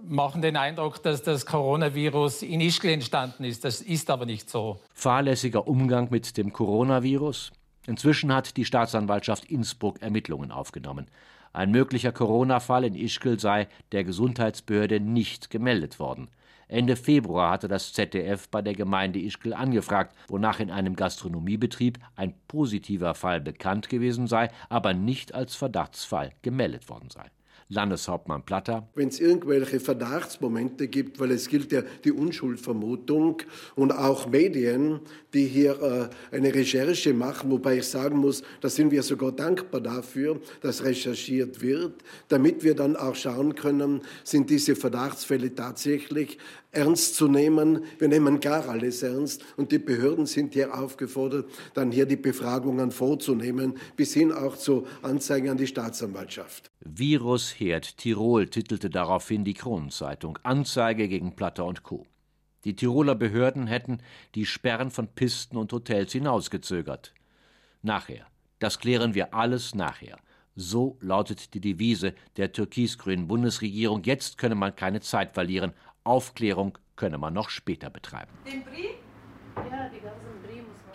machen 0.01 0.43
den 0.43 0.57
Eindruck, 0.57 1.03
dass 1.03 1.23
das 1.23 1.47
Coronavirus 1.47 2.43
in 2.43 2.61
Ischgl 2.61 2.89
entstanden 2.89 3.45
ist. 3.45 3.65
Das 3.65 3.81
ist 3.81 4.11
aber 4.11 4.27
nicht 4.27 4.49
so. 4.49 4.81
Fahrlässiger 4.95 5.67
Umgang 5.69 6.09
mit 6.11 6.37
dem 6.37 6.53
Coronavirus? 6.53 7.53
Inzwischen 7.87 8.33
hat 8.33 8.57
die 8.57 8.65
Staatsanwaltschaft 8.65 9.45
Innsbruck 9.47 10.01
Ermittlungen 10.01 10.53
aufgenommen. 10.53 11.09
Ein 11.53 11.71
möglicher 11.71 12.13
Corona-Fall 12.13 12.85
in 12.85 12.95
Ischgl 12.95 13.39
sei 13.39 13.69
der 13.93 14.05
Gesundheitsbehörde 14.05 15.01
nicht 15.01 15.51
gemeldet 15.51 15.99
worden. 15.99 16.29
Ende 16.69 16.97
Februar 16.97 17.51
hatte 17.51 17.69
das 17.69 17.93
ZDF 17.93 18.49
bei 18.49 18.63
der 18.63 18.75
Gemeinde 18.75 19.21
Ischgl 19.21 19.53
angefragt, 19.53 20.17
wonach 20.29 20.59
in 20.61 20.71
einem 20.71 20.97
Gastronomiebetrieb 20.97 21.99
ein 22.17 22.33
positiver 22.49 23.15
Fall 23.15 23.43
bekannt 23.43 23.91
gewesen 23.91 24.27
sei, 24.27 24.49
aber 24.71 24.95
nicht 24.95 25.35
als 25.35 25.55
Verdachtsfall 25.55 26.33
gemeldet 26.41 26.89
worden 26.89 27.11
sei. 27.11 27.31
Landeshauptmann 27.73 28.45
Platter. 28.45 28.89
Wenn 28.95 29.09
es 29.09 29.21
irgendwelche 29.21 29.81
Verdachtsmomente 29.81 30.89
gibt, 30.89 31.19
weil 31.21 31.31
es 31.31 31.49
gilt 31.49 31.73
ja 31.73 31.83
die 32.05 32.13
Unschuldvermutung 32.13 33.43
und 33.75 33.93
auch 33.93 34.29
Medien, 34.29 35.01
die 35.33 35.47
hier 35.47 36.11
äh, 36.31 36.35
eine 36.37 36.55
Recherche 36.55 37.15
machen, 37.15 37.51
wobei 37.51 37.79
ich 37.79 37.87
sagen 37.87 38.19
muss, 38.19 38.43
da 38.61 38.69
sind 38.69 38.91
wir 38.91 39.03
sogar 39.03 39.33
dankbar 39.33 39.81
dafür, 39.81 40.41
dass 40.61 40.85
recherchiert 40.85 41.63
wird, 41.63 42.03
damit 42.29 42.63
wir 42.63 42.75
dann 42.75 42.97
auch 42.97 43.15
schauen 43.15 43.55
können, 43.55 44.03
sind 44.25 44.51
diese 44.51 44.77
Verdachtsfälle 44.77 45.55
tatsächlich 45.55 46.39
ernst 46.73 47.17
zu 47.17 47.29
nehmen. 47.29 47.85
Wir 47.99 48.09
nehmen 48.09 48.41
gar 48.41 48.69
alles 48.69 49.03
ernst 49.03 49.45
und 49.57 49.73
die 49.73 49.79
Behörden 49.79 50.27
sind 50.27 50.55
hier 50.55 50.77
aufgefordert, 50.77 51.47
dann 51.75 51.93
hier 51.93 52.07
die 52.07 52.17
Befragungen 52.17 52.91
vorzunehmen, 52.91 53.75
bis 53.97 54.15
hin 54.15 54.33
auch 54.33 54.57
zu 54.57 54.87
Anzeigen 55.03 55.51
an 55.51 55.57
die 55.57 55.67
Staatsanwaltschaft. 55.67 56.72
Virusherd 56.85 57.97
Tirol 57.97 58.49
titelte 58.49 58.91
daraufhin 58.91 59.45
die 59.45 59.55
Kronenzeitung 59.55 60.39
Anzeige 60.43 61.09
gegen 61.09 61.37
Platter 61.37 61.65
und 61.65 61.83
Co. 61.83 62.07
Die 62.65 62.75
Tiroler 62.75 63.15
Behörden 63.15 63.67
hätten 63.67 63.99
die 64.35 64.47
Sperren 64.47 64.91
von 64.91 65.09
Pisten 65.09 65.57
und 65.57 65.73
Hotels 65.73 66.13
hinausgezögert. 66.13 67.13
Nachher. 67.83 68.27
Das 68.59 68.79
klären 68.79 69.15
wir 69.15 69.35
alles 69.35 69.75
nachher. 69.75 70.19
So 70.55 70.97
lautet 71.01 71.55
die 71.55 71.61
Devise 71.61 72.15
der 72.37 72.53
türkis-grünen 72.53 73.27
Bundesregierung. 73.27 74.03
Jetzt 74.05 74.39
könne 74.39 74.55
man 74.55 74.77
keine 74.77 75.01
Zeit 75.01 75.35
verlieren. 75.35 75.73
Aufklärung 76.05 76.79
könne 76.95 77.19
man 77.19 77.35
noch 77.35 77.49
später 77.49 77.91
betreiben. 77.91 78.33
Den 78.47 78.63
Brie? 78.65 78.91
Ja, 79.57 79.89
die 79.89 80.01
ganzen 80.01 80.42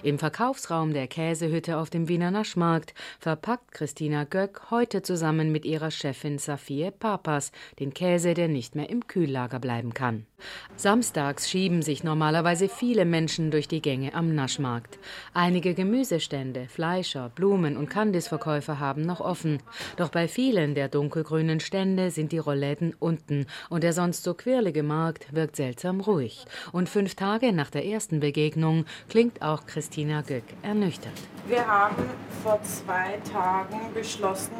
Im 0.03 0.19
Verkaufsraum 0.19 0.93
der 0.93 1.07
Käsehütte 1.07 1.77
auf 1.77 1.89
dem 1.89 2.07
Wiener 2.07 2.29
Naschmarkt 2.29 2.93
verpackt 3.19 3.71
Christina 3.71 4.25
Göck 4.25 4.69
heute 4.69 5.01
zusammen 5.01 5.51
mit 5.51 5.65
ihrer 5.65 5.89
Chefin 5.89 6.37
Safie 6.37 6.91
Papas 6.91 7.51
den 7.79 7.95
Käse, 7.95 8.35
der 8.35 8.47
nicht 8.47 8.75
mehr 8.75 8.91
im 8.91 9.07
Kühllager 9.07 9.59
bleiben 9.59 9.95
kann. 9.95 10.27
Samstags 10.75 11.49
schieben 11.49 11.81
sich 11.81 12.03
normalerweise 12.03 12.69
viele 12.69 13.05
Menschen 13.05 13.49
durch 13.49 13.67
die 13.67 13.81
Gänge 13.81 14.13
am 14.13 14.35
Naschmarkt. 14.35 14.99
Einige 15.33 15.73
Gemüsestände, 15.73 16.67
Fleischer, 16.67 17.29
Blumen 17.33 17.75
und 17.75 17.89
Kandisverkäufer 17.89 18.79
haben 18.79 19.01
noch 19.01 19.19
offen. 19.19 19.63
Doch 19.95 20.09
bei 20.09 20.27
vielen 20.27 20.75
der 20.75 20.89
dunkelgrünen 20.89 21.59
Stände 21.59 22.11
sind 22.11 22.31
die 22.31 22.37
Rollläden 22.37 22.95
unten 22.99 23.47
und 23.71 23.83
der 23.83 23.93
sonst 23.93 24.23
so 24.23 24.35
quirlige 24.35 24.83
Markt 24.83 25.33
wirkt 25.33 25.55
seltsam 25.55 26.01
ruhig. 26.01 26.45
Und 26.71 26.87
fünf 26.87 27.15
Tage 27.15 27.51
nach 27.51 27.71
der 27.71 27.85
ersten 27.85 28.19
Begegnung 28.19 28.85
klingt 29.09 29.41
auch 29.41 29.65
Christina 29.65 29.86
Göck 30.25 30.43
ernüchtert. 30.63 31.13
Wir 31.47 31.65
haben 31.65 32.03
vor 32.43 32.59
zwei 32.63 33.19
Tagen 33.31 33.93
beschlossen, 33.93 34.55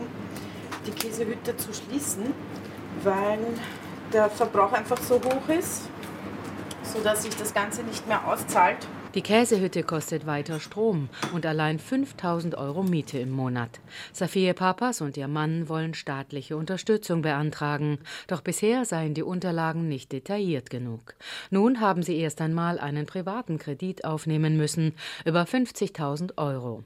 die 0.86 0.92
Käsehütte 0.92 1.56
zu 1.58 1.74
schließen, 1.74 2.34
weil 3.04 3.40
der 4.14 4.30
Verbrauch 4.30 4.72
einfach 4.74 4.98
so 4.98 5.16
hoch 5.16 5.50
ist, 5.50 5.84
sodass 6.84 7.24
sich 7.24 7.36
das 7.36 7.54
Ganze 7.54 7.84
nicht 7.84 8.08
mehr 8.08 8.26
auszahlt. 8.28 8.88
Die 9.18 9.24
Käsehütte 9.24 9.82
kostet 9.82 10.28
weiter 10.28 10.60
Strom 10.60 11.10
und 11.34 11.44
allein 11.48 11.80
5000 11.80 12.54
Euro 12.54 12.84
Miete 12.84 13.18
im 13.18 13.32
Monat. 13.32 13.80
Safie 14.14 14.54
Papas 14.54 15.02
und 15.02 15.18
ihr 15.18 15.28
Mann 15.28 15.68
wollen 15.70 15.96
staatliche 15.96 16.56
Unterstützung 16.56 17.24
beantragen, 17.24 17.98
doch 18.28 18.42
bisher 18.42 18.86
seien 18.86 19.16
die 19.16 19.24
Unterlagen 19.24 19.88
nicht 19.88 20.12
detailliert 20.12 20.70
genug. 20.70 21.16
Nun 21.50 21.82
haben 21.82 22.04
sie 22.04 22.16
erst 22.16 22.42
einmal 22.42 22.78
einen 22.78 23.08
privaten 23.08 23.58
Kredit 23.58 24.06
aufnehmen 24.06 24.56
müssen, 24.56 24.94
über 25.26 25.46
50.000 25.46 26.38
Euro. 26.38 26.84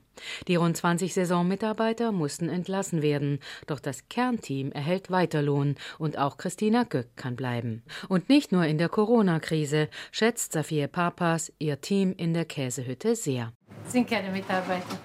Die 0.47 0.55
rund 0.55 0.77
20 0.77 1.13
Saisonmitarbeiter 1.13 2.11
mussten 2.11 2.49
entlassen 2.49 3.01
werden, 3.01 3.39
doch 3.67 3.79
das 3.79 4.07
Kernteam 4.09 4.71
erhält 4.71 5.11
Weiterlohn 5.11 5.75
und 5.97 6.17
auch 6.17 6.37
Christina 6.37 6.83
Göck 6.83 7.15
kann 7.15 7.35
bleiben. 7.35 7.83
Und 8.09 8.29
nicht 8.29 8.51
nur 8.51 8.65
in 8.65 8.77
der 8.77 8.89
Corona-Krise 8.89 9.89
schätzt 10.11 10.53
Safie 10.53 10.87
Papas 10.87 11.51
ihr 11.59 11.81
Team 11.81 12.13
in 12.17 12.33
der 12.33 12.45
Käsehütte 12.45 13.15
sehr. 13.15 13.53
Es 13.85 13.93
sind 13.93 14.09
keine 14.09 14.31
Mitarbeiter. 14.31 14.99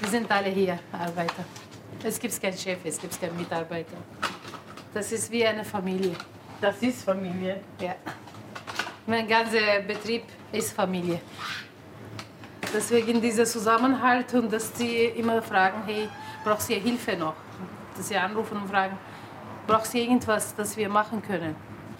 Wir 0.00 0.08
sind 0.08 0.30
alle 0.30 0.48
hier 0.48 0.78
Arbeiter. 0.92 1.44
Es 2.02 2.18
gibt 2.18 2.40
keinen 2.40 2.56
Chef, 2.56 2.78
es 2.84 3.00
gibt 3.00 3.20
keinen 3.20 3.36
Mitarbeiter. 3.36 3.96
Das 4.94 5.12
ist 5.12 5.30
wie 5.30 5.44
eine 5.44 5.64
Familie. 5.64 6.12
Das 6.60 6.82
ist 6.82 7.04
Familie. 7.04 7.60
Ja. 7.80 7.94
Mein 9.06 9.28
ganzer 9.28 9.80
Betrieb 9.86 10.24
ist 10.52 10.72
Familie. 10.72 11.20
Deswegen 12.72 13.20
dieser 13.20 13.44
Zusammenhalt 13.44 14.32
und 14.34 14.52
dass 14.52 14.72
sie 14.76 15.06
immer 15.06 15.42
fragen, 15.42 15.82
hey, 15.86 16.08
brauchst 16.44 16.70
du 16.70 16.74
Hilfe 16.74 17.16
noch? 17.16 17.34
Dass 17.96 18.08
sie 18.08 18.16
anrufen 18.16 18.58
und 18.58 18.68
fragen, 18.68 18.96
brauchst 19.66 19.92
du 19.94 19.98
irgendwas, 19.98 20.54
das 20.54 20.76
wir 20.76 20.88
machen 20.88 21.20
können? 21.20 21.56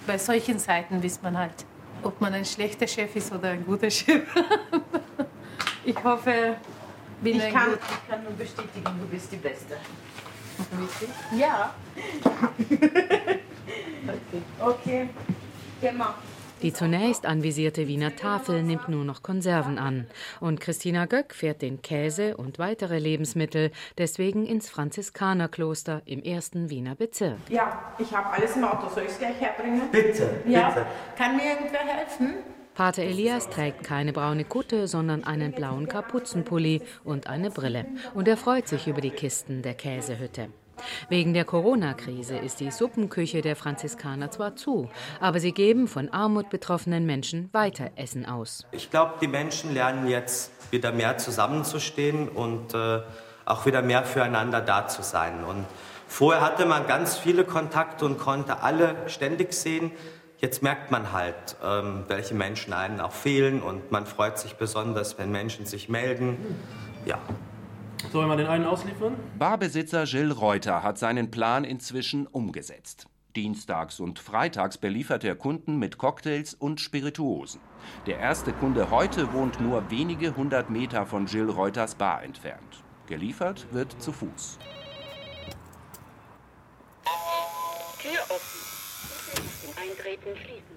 Bei 0.06 0.16
solchen 0.16 0.58
Zeiten 0.58 1.02
weiß 1.02 1.22
man 1.22 1.36
halt, 1.36 1.64
ob 2.02 2.20
man 2.20 2.34
ein 2.34 2.44
schlechter 2.44 2.86
Chef 2.86 3.14
ist 3.16 3.32
oder 3.32 3.50
ein 3.50 3.64
guter 3.66 3.90
Chef. 3.90 4.22
ich 5.84 6.04
hoffe, 6.04 6.56
bin 7.20 7.36
Ich 7.36 7.44
ein 7.44 7.52
kann, 7.52 7.70
gut. 7.70 7.78
ich 7.80 8.10
kann 8.10 8.22
nur 8.22 8.32
bestätigen, 8.32 8.84
du 9.00 9.06
bist 9.10 9.32
die 9.32 9.36
Beste. 9.36 9.76
Ja. 11.36 11.74
okay. 14.60 15.08
Genau. 15.80 16.14
Die 16.62 16.74
zunächst 16.74 17.24
anvisierte 17.24 17.88
Wiener 17.88 18.14
Tafel 18.16 18.62
nimmt 18.62 18.88
nur 18.88 19.04
noch 19.04 19.22
Konserven 19.22 19.78
an. 19.78 20.06
Und 20.40 20.60
Christina 20.60 21.06
Göck 21.06 21.32
fährt 21.34 21.62
den 21.62 21.80
Käse 21.80 22.36
und 22.36 22.58
weitere 22.58 22.98
Lebensmittel 22.98 23.70
deswegen 23.96 24.44
ins 24.44 24.68
Franziskanerkloster 24.68 26.02
im 26.04 26.22
ersten 26.22 26.68
Wiener 26.68 26.94
Bezirk. 26.94 27.38
Ja, 27.48 27.94
ich 27.98 28.14
habe 28.14 28.28
alles 28.30 28.56
im 28.56 28.64
Auto. 28.64 28.88
Soll 28.94 29.04
ich 29.04 29.10
es 29.10 29.18
gleich 29.18 29.40
herbringen? 29.40 29.82
Bitte, 29.90 30.36
Ja. 30.46 30.68
bitte. 30.68 30.86
Kann 31.16 31.36
mir 31.36 31.44
irgendwer 31.44 31.80
helfen? 31.80 32.34
Pater 32.74 33.02
Elias 33.02 33.48
trägt 33.50 33.82
keine 33.82 34.12
braune 34.12 34.44
Kutte, 34.44 34.86
sondern 34.86 35.24
einen 35.24 35.52
blauen 35.52 35.88
Kapuzenpulli 35.88 36.82
und 37.04 37.26
eine 37.26 37.50
Brille. 37.50 37.86
Und 38.14 38.28
er 38.28 38.36
freut 38.36 38.68
sich 38.68 38.86
über 38.86 39.00
die 39.00 39.10
Kisten 39.10 39.62
der 39.62 39.74
Käsehütte. 39.74 40.48
Wegen 41.08 41.34
der 41.34 41.44
Corona-Krise 41.44 42.36
ist 42.36 42.60
die 42.60 42.70
Suppenküche 42.70 43.42
der 43.42 43.56
Franziskaner 43.56 44.30
zwar 44.30 44.56
zu, 44.56 44.88
aber 45.20 45.40
sie 45.40 45.52
geben 45.52 45.88
von 45.88 46.08
Armut 46.10 46.50
betroffenen 46.50 47.06
Menschen 47.06 47.48
weiter 47.52 47.90
Essen 47.96 48.26
aus. 48.26 48.66
Ich 48.72 48.90
glaube, 48.90 49.14
die 49.20 49.28
Menschen 49.28 49.74
lernen 49.74 50.08
jetzt 50.08 50.52
wieder 50.70 50.92
mehr 50.92 51.18
zusammenzustehen 51.18 52.28
und 52.28 52.74
äh, 52.74 53.00
auch 53.44 53.66
wieder 53.66 53.82
mehr 53.82 54.04
füreinander 54.04 54.60
da 54.60 54.86
zu 54.86 55.02
sein. 55.02 55.44
Und 55.44 55.66
vorher 56.06 56.42
hatte 56.42 56.66
man 56.66 56.86
ganz 56.86 57.18
viele 57.18 57.44
Kontakte 57.44 58.04
und 58.04 58.18
konnte 58.18 58.62
alle 58.62 58.96
ständig 59.06 59.52
sehen. 59.52 59.90
Jetzt 60.38 60.62
merkt 60.62 60.90
man 60.90 61.12
halt, 61.12 61.56
ähm, 61.62 62.04
welche 62.08 62.34
Menschen 62.34 62.72
einen 62.72 63.00
auch 63.00 63.12
fehlen 63.12 63.60
und 63.60 63.90
man 63.90 64.06
freut 64.06 64.38
sich 64.38 64.54
besonders, 64.54 65.18
wenn 65.18 65.30
Menschen 65.30 65.66
sich 65.66 65.88
melden. 65.88 66.38
Ja. 67.04 67.18
Sollen 68.12 68.28
wir 68.28 68.36
den 68.36 68.46
einen 68.46 68.66
ausliefern? 68.66 69.14
Barbesitzer 69.38 70.04
Gilles 70.04 70.40
Reuter 70.40 70.82
hat 70.82 70.98
seinen 70.98 71.30
Plan 71.30 71.64
inzwischen 71.64 72.26
umgesetzt. 72.26 73.06
Dienstags 73.36 74.00
und 74.00 74.18
freitags 74.18 74.78
beliefert 74.78 75.22
er 75.22 75.36
Kunden 75.36 75.78
mit 75.78 75.98
Cocktails 75.98 76.54
und 76.54 76.80
Spirituosen. 76.80 77.60
Der 78.06 78.18
erste 78.18 78.52
Kunde 78.52 78.90
heute 78.90 79.32
wohnt 79.32 79.60
nur 79.60 79.88
wenige 79.90 80.34
hundert 80.34 80.70
Meter 80.70 81.06
von 81.06 81.26
Gilles 81.26 81.54
Reuters 81.54 81.94
Bar 81.94 82.24
entfernt. 82.24 82.82
Geliefert 83.06 83.66
wird 83.72 83.94
zu 84.02 84.12
Fuß. 84.12 84.58
Tür 88.00 88.20
offen. 88.28 88.60
Eintreten 89.76 90.36
schließen. 90.36 90.76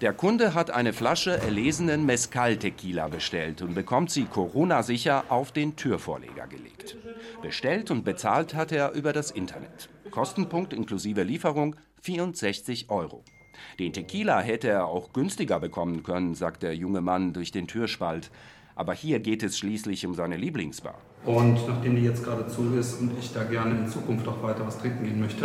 Der 0.00 0.14
Kunde 0.14 0.54
hat 0.54 0.70
eine 0.70 0.94
Flasche 0.94 1.36
erlesenen 1.42 2.06
Mezcal-Tequila 2.06 3.08
bestellt 3.08 3.60
und 3.60 3.74
bekommt 3.74 4.10
sie 4.10 4.24
Corona-sicher 4.24 5.24
auf 5.28 5.52
den 5.52 5.76
Türvorleger 5.76 6.46
gelegt. 6.46 6.96
Bestellt 7.42 7.90
und 7.90 8.02
bezahlt 8.02 8.54
hat 8.54 8.72
er 8.72 8.92
über 8.92 9.12
das 9.12 9.30
Internet. 9.30 9.90
Kostenpunkt 10.10 10.72
inklusive 10.72 11.22
Lieferung 11.22 11.76
64 12.00 12.88
Euro. 12.88 13.24
Den 13.78 13.92
Tequila 13.92 14.40
hätte 14.40 14.68
er 14.68 14.86
auch 14.86 15.12
günstiger 15.12 15.60
bekommen 15.60 16.02
können, 16.02 16.34
sagt 16.34 16.62
der 16.62 16.74
junge 16.74 17.02
Mann 17.02 17.34
durch 17.34 17.52
den 17.52 17.66
Türspalt. 17.66 18.30
Aber 18.74 18.94
hier 18.94 19.20
geht 19.20 19.42
es 19.42 19.58
schließlich 19.58 20.06
um 20.06 20.14
seine 20.14 20.38
Lieblingsbar. 20.38 20.94
Und 21.26 21.68
nachdem 21.68 21.96
die 21.96 22.04
jetzt 22.04 22.24
gerade 22.24 22.46
zu 22.46 22.74
ist 22.74 22.98
und 22.98 23.12
ich 23.20 23.34
da 23.34 23.44
gerne 23.44 23.78
in 23.78 23.86
Zukunft 23.86 24.26
auch 24.26 24.42
weiter 24.42 24.66
was 24.66 24.78
trinken 24.78 25.04
gehen 25.04 25.20
möchte, 25.20 25.44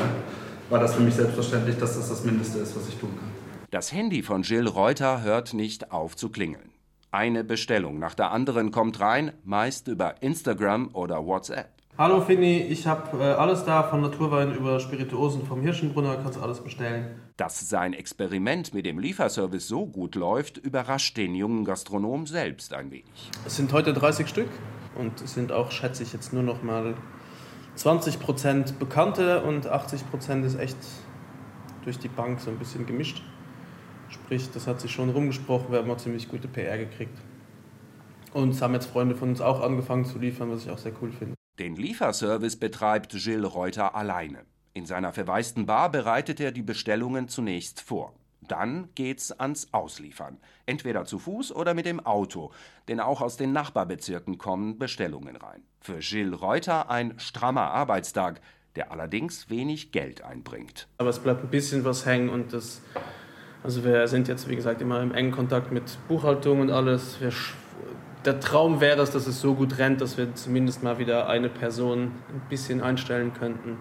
war 0.70 0.80
das 0.80 0.96
für 0.96 1.02
mich 1.02 1.16
selbstverständlich, 1.16 1.78
dass 1.78 1.98
das 1.98 2.08
das 2.08 2.24
Mindeste 2.24 2.60
ist, 2.60 2.74
was 2.78 2.88
ich 2.88 2.96
tun 2.96 3.10
kann. 3.20 3.35
Das 3.76 3.92
Handy 3.92 4.24
von 4.24 4.44
Gilles 4.44 4.74
Reuter 4.74 5.22
hört 5.22 5.54
nicht 5.54 5.92
auf 5.92 6.16
zu 6.16 6.30
klingeln. 6.30 6.72
Eine 7.12 7.44
Bestellung 7.44 8.00
nach 8.00 8.16
der 8.16 8.32
anderen 8.32 8.72
kommt 8.72 9.02
rein, 9.02 9.34
meist 9.44 9.90
über 9.90 10.22
Instagram 10.22 10.92
oder 10.94 11.26
WhatsApp. 11.26 11.72
Hallo 11.98 12.22
Finny, 12.22 12.60
ich 12.60 12.88
habe 12.88 13.22
äh, 13.22 13.34
alles 13.34 13.66
da, 13.66 13.84
von 13.84 14.00
Naturwein 14.00 14.56
über 14.56 14.80
Spirituosen 14.80 15.46
vom 15.46 15.60
Hirschenbrunner, 15.60 16.16
kannst 16.24 16.40
alles 16.40 16.62
bestellen. 16.62 17.20
Dass 17.36 17.68
sein 17.68 17.92
Experiment 17.92 18.74
mit 18.74 18.86
dem 18.86 18.98
Lieferservice 18.98 19.68
so 19.68 19.86
gut 19.86 20.16
läuft, 20.16 20.58
überrascht 20.58 21.18
den 21.18 21.36
jungen 21.36 21.66
Gastronom 21.66 22.28
selbst 22.28 22.74
ein 22.74 22.92
wenig. 22.92 23.30
Es 23.46 23.58
sind 23.58 23.74
heute 23.74 23.92
30 23.92 24.30
Stück 24.30 24.52
und 24.98 25.20
es 25.20 25.34
sind 25.34 25.52
auch, 25.52 25.72
schätze 25.72 26.02
ich 26.02 26.14
jetzt 26.14 26.32
nur 26.32 26.44
noch 26.44 26.64
mal 26.64 26.94
20% 27.78 28.78
Bekannte 28.80 29.44
und 29.44 29.70
80% 29.70 30.46
ist 30.46 30.58
echt 30.58 30.78
durch 31.84 32.00
die 32.00 32.08
Bank 32.08 32.40
so 32.40 32.50
ein 32.50 32.58
bisschen 32.58 32.86
gemischt. 32.86 33.22
Sprich, 34.10 34.50
das 34.52 34.68
hat 34.68 34.82
sich 34.82 34.92
schon 34.92 35.10
rumgesprochen, 35.10 35.72
wir 35.72 35.80
haben 35.80 35.92
auch 35.92 35.98
ziemlich 35.98 36.28
gute 36.30 36.48
PR 36.48 36.78
gekriegt. 36.78 37.18
Und 38.34 38.50
es 38.50 38.62
haben 38.62 38.74
jetzt 38.74 38.88
Freunde 38.88 39.16
von 39.16 39.30
uns 39.30 39.42
auch 39.42 39.62
angefangen 39.62 40.06
zu 40.06 40.20
liefern, 40.20 40.52
was 40.52 40.66
ich 40.66 40.70
auch 40.70 40.78
sehr 40.78 40.92
cool 41.02 41.12
finde. 41.12 41.36
Den 41.58 41.76
Lieferservice 41.76 42.58
betreibt 42.58 43.14
Gilles 43.14 43.56
Reuter 43.56 43.96
alleine. 43.96 44.46
In 44.74 44.86
seiner 44.86 45.14
verwaisten 45.14 45.66
Bar 45.66 45.90
bereitet 45.90 46.42
er 46.42 46.52
die 46.52 46.62
Bestellungen 46.62 47.30
zunächst 47.30 47.80
vor. 47.80 48.14
Dann 48.42 48.90
geht's 48.94 49.32
ans 49.32 49.70
Ausliefern. 49.72 50.38
Entweder 50.66 51.06
zu 51.06 51.18
Fuß 51.18 51.54
oder 51.56 51.74
mit 51.74 51.86
dem 51.86 52.06
Auto, 52.06 52.52
denn 52.90 53.00
auch 53.00 53.22
aus 53.22 53.38
den 53.38 53.54
Nachbarbezirken 53.54 54.38
kommen 54.38 54.78
Bestellungen 54.78 55.38
rein. 55.38 55.64
Für 55.80 56.00
Gilles 56.00 56.42
Reuter 56.42 56.90
ein 56.90 57.18
strammer 57.20 57.72
Arbeitstag, 57.72 58.42
der 58.76 58.92
allerdings 58.92 59.50
wenig 59.50 59.92
Geld 59.92 60.22
einbringt. 60.22 60.88
Aber 60.98 61.10
es 61.10 61.20
bleibt 61.20 61.44
ein 61.44 61.50
bisschen 61.50 61.86
was 61.86 62.06
hängen 62.06 62.30
und 62.30 62.54
das, 62.54 62.82
also 63.66 63.84
wir 63.84 64.08
sind 64.08 64.28
jetzt 64.28 64.48
wie 64.48 64.56
gesagt 64.56 64.80
immer 64.82 65.02
im 65.02 65.12
engen 65.12 65.32
Kontakt 65.32 65.72
mit 65.72 65.98
Buchhaltung 66.08 66.62
und 66.62 66.70
alles. 66.70 67.20
Wir, 67.20 67.32
der 68.24 68.40
Traum 68.40 68.80
wäre 68.80 69.02
es, 69.02 69.10
dass 69.10 69.26
es 69.26 69.42
so 69.42 69.56
gut 69.56 69.80
rennt, 69.80 70.02
dass 70.02 70.18
wir 70.18 70.36
zumindest 70.36 70.84
mal 70.84 71.00
wieder 71.00 71.28
eine 71.28 71.50
Person 71.50 72.12
ein 72.30 72.42
bisschen 72.48 72.82
einstellen 72.82 73.34
könnten. 73.34 73.78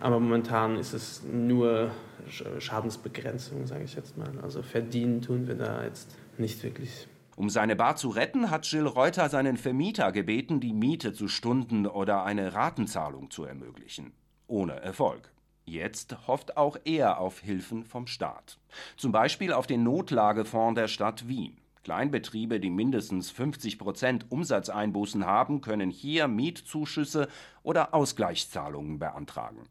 Aber 0.00 0.18
momentan 0.18 0.76
ist 0.76 0.92
es 0.92 1.22
nur 1.22 1.90
Sch- 2.28 2.60
Schadensbegrenzung, 2.60 3.66
sage 3.66 3.84
ich 3.84 3.94
jetzt 3.94 4.18
mal. 4.18 4.32
Also 4.42 4.62
verdienen 4.62 5.22
tun 5.22 5.46
wir 5.46 5.54
da 5.54 5.84
jetzt 5.84 6.14
nicht 6.36 6.62
wirklich. 6.64 7.06
Um 7.36 7.50
seine 7.50 7.76
Bar 7.76 7.96
zu 7.96 8.08
retten, 8.10 8.50
hat 8.50 8.66
Jill 8.66 8.86
Reuter 8.86 9.28
seinen 9.28 9.56
Vermieter 9.56 10.12
gebeten, 10.12 10.60
die 10.60 10.72
Miete 10.72 11.12
zu 11.12 11.28
Stunden 11.28 11.86
oder 11.86 12.24
eine 12.24 12.54
Ratenzahlung 12.54 13.30
zu 13.30 13.44
ermöglichen. 13.44 14.12
Ohne 14.46 14.74
Erfolg. 14.74 15.30
Jetzt 15.64 16.16
hofft 16.26 16.56
auch 16.56 16.76
er 16.84 17.18
auf 17.18 17.40
Hilfen 17.40 17.84
vom 17.84 18.06
Staat. 18.06 18.58
Zum 18.96 19.12
Beispiel 19.12 19.52
auf 19.52 19.66
den 19.66 19.82
Notlagefonds 19.82 20.78
der 20.78 20.88
Stadt 20.88 21.26
Wien. 21.26 21.56
Kleinbetriebe, 21.84 22.60
die 22.60 22.70
mindestens 22.70 23.30
50 23.30 23.78
Prozent 23.78 24.26
Umsatzeinbußen 24.30 25.24
haben, 25.26 25.60
können 25.60 25.90
hier 25.90 26.28
Mietzuschüsse 26.28 27.28
oder 27.62 27.94
Ausgleichszahlungen 27.94 28.98
beantragen. 28.98 29.68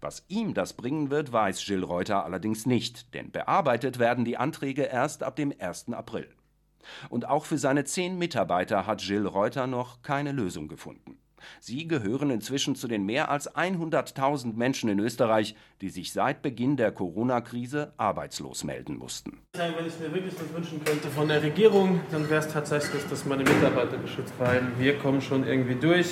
Was 0.00 0.24
ihm 0.28 0.52
das 0.54 0.74
bringen 0.74 1.10
wird, 1.10 1.32
weiß 1.32 1.66
Jill 1.66 1.84
Reuter 1.84 2.24
allerdings 2.24 2.66
nicht, 2.66 3.14
denn 3.14 3.30
bearbeitet 3.30 3.98
werden 3.98 4.24
die 4.24 4.36
Anträge 4.36 4.82
erst 4.82 5.22
ab 5.22 5.36
dem 5.36 5.54
1. 5.58 5.92
April. 5.92 6.28
Und 7.08 7.28
auch 7.28 7.44
für 7.44 7.58
seine 7.58 7.84
zehn 7.84 8.18
Mitarbeiter 8.18 8.86
hat 8.86 9.02
Jill 9.02 9.26
Reuter 9.26 9.66
noch 9.66 10.02
keine 10.02 10.32
Lösung 10.32 10.68
gefunden. 10.68 11.18
Sie 11.60 11.88
gehören 11.88 12.30
inzwischen 12.30 12.74
zu 12.74 12.88
den 12.88 13.04
mehr 13.04 13.30
als 13.30 13.54
100.000 13.54 14.54
Menschen 14.54 14.88
in 14.88 14.98
Österreich, 14.98 15.54
die 15.80 15.88
sich 15.88 16.12
seit 16.12 16.42
Beginn 16.42 16.76
der 16.76 16.92
Corona-Krise 16.92 17.92
arbeitslos 17.96 18.64
melden 18.64 18.96
mussten. 18.96 19.38
Wenn 19.54 19.86
ich 19.86 19.98
mir 19.98 20.12
wirklich 20.12 20.34
was 20.34 20.54
wünschen 20.54 20.84
könnte 20.84 21.08
von 21.08 21.28
der 21.28 21.42
Regierung, 21.42 22.00
dann 22.10 22.28
wäre 22.28 22.40
es 22.40 22.48
tatsächlich, 22.48 23.02
dass 23.08 23.24
meine 23.24 23.44
Mitarbeiter 23.44 23.96
geschützt 23.98 24.38
werden. 24.38 24.72
Wir 24.78 24.98
kommen 24.98 25.20
schon 25.20 25.46
irgendwie 25.46 25.74
durch, 25.74 26.08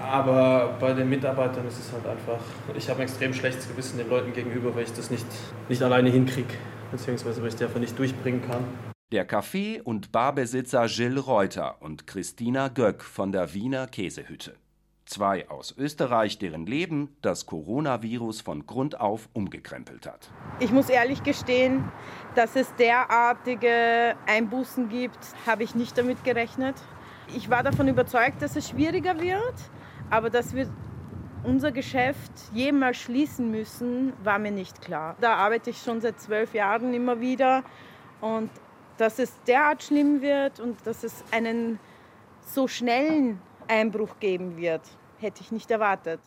aber 0.00 0.76
bei 0.80 0.92
den 0.94 1.08
Mitarbeitern 1.08 1.66
ist 1.66 1.78
es 1.78 1.92
halt 1.92 2.06
einfach, 2.06 2.40
ich 2.76 2.88
habe 2.88 3.00
ein 3.00 3.04
extrem 3.04 3.32
schlechtes 3.32 3.68
Gewissen 3.68 3.98
den 3.98 4.08
Leuten 4.08 4.32
gegenüber, 4.32 4.74
weil 4.74 4.84
ich 4.84 4.92
das 4.92 5.10
nicht, 5.10 5.26
nicht 5.68 5.82
alleine 5.82 6.10
hinkriege, 6.10 6.54
beziehungsweise 6.90 7.40
weil 7.40 7.48
ich 7.48 7.54
das 7.54 7.68
einfach 7.68 7.80
nicht 7.80 7.98
durchbringen 7.98 8.42
kann. 8.42 8.64
Der 9.12 9.28
Café- 9.28 9.82
und 9.82 10.10
Barbesitzer 10.10 10.86
Jill 10.86 11.18
Reuter 11.18 11.76
und 11.80 12.06
Christina 12.06 12.68
Göck 12.68 13.02
von 13.02 13.30
der 13.30 13.52
Wiener 13.52 13.86
Käsehütte. 13.86 14.54
Zwei 15.12 15.46
aus 15.50 15.74
Österreich, 15.76 16.38
deren 16.38 16.64
Leben 16.64 17.14
das 17.20 17.44
Coronavirus 17.44 18.40
von 18.40 18.64
Grund 18.64 18.98
auf 18.98 19.28
umgekrempelt 19.34 20.06
hat. 20.06 20.32
Ich 20.58 20.72
muss 20.72 20.88
ehrlich 20.88 21.22
gestehen, 21.22 21.84
dass 22.34 22.56
es 22.56 22.74
derartige 22.76 24.16
Einbußen 24.26 24.88
gibt, 24.88 25.18
habe 25.46 25.64
ich 25.64 25.74
nicht 25.74 25.98
damit 25.98 26.24
gerechnet. 26.24 26.76
Ich 27.36 27.50
war 27.50 27.62
davon 27.62 27.88
überzeugt, 27.88 28.40
dass 28.40 28.56
es 28.56 28.70
schwieriger 28.70 29.20
wird, 29.20 29.54
aber 30.08 30.30
dass 30.30 30.54
wir 30.54 30.70
unser 31.44 31.72
Geschäft 31.72 32.32
jemals 32.54 32.96
schließen 32.96 33.50
müssen, 33.50 34.14
war 34.24 34.38
mir 34.38 34.50
nicht 34.50 34.80
klar. 34.80 35.14
Da 35.20 35.34
arbeite 35.34 35.68
ich 35.68 35.82
schon 35.82 36.00
seit 36.00 36.22
zwölf 36.22 36.54
Jahren 36.54 36.94
immer 36.94 37.20
wieder 37.20 37.64
und 38.22 38.48
dass 38.96 39.18
es 39.18 39.38
derart 39.46 39.82
schlimm 39.82 40.22
wird 40.22 40.58
und 40.58 40.86
dass 40.86 41.04
es 41.04 41.22
einen 41.32 41.78
so 42.40 42.66
schnellen 42.66 43.42
Einbruch 43.68 44.18
geben 44.18 44.56
wird, 44.56 44.80
hätte 45.22 45.42
ich 45.42 45.52
nicht 45.52 45.70
erwartet. 45.70 46.20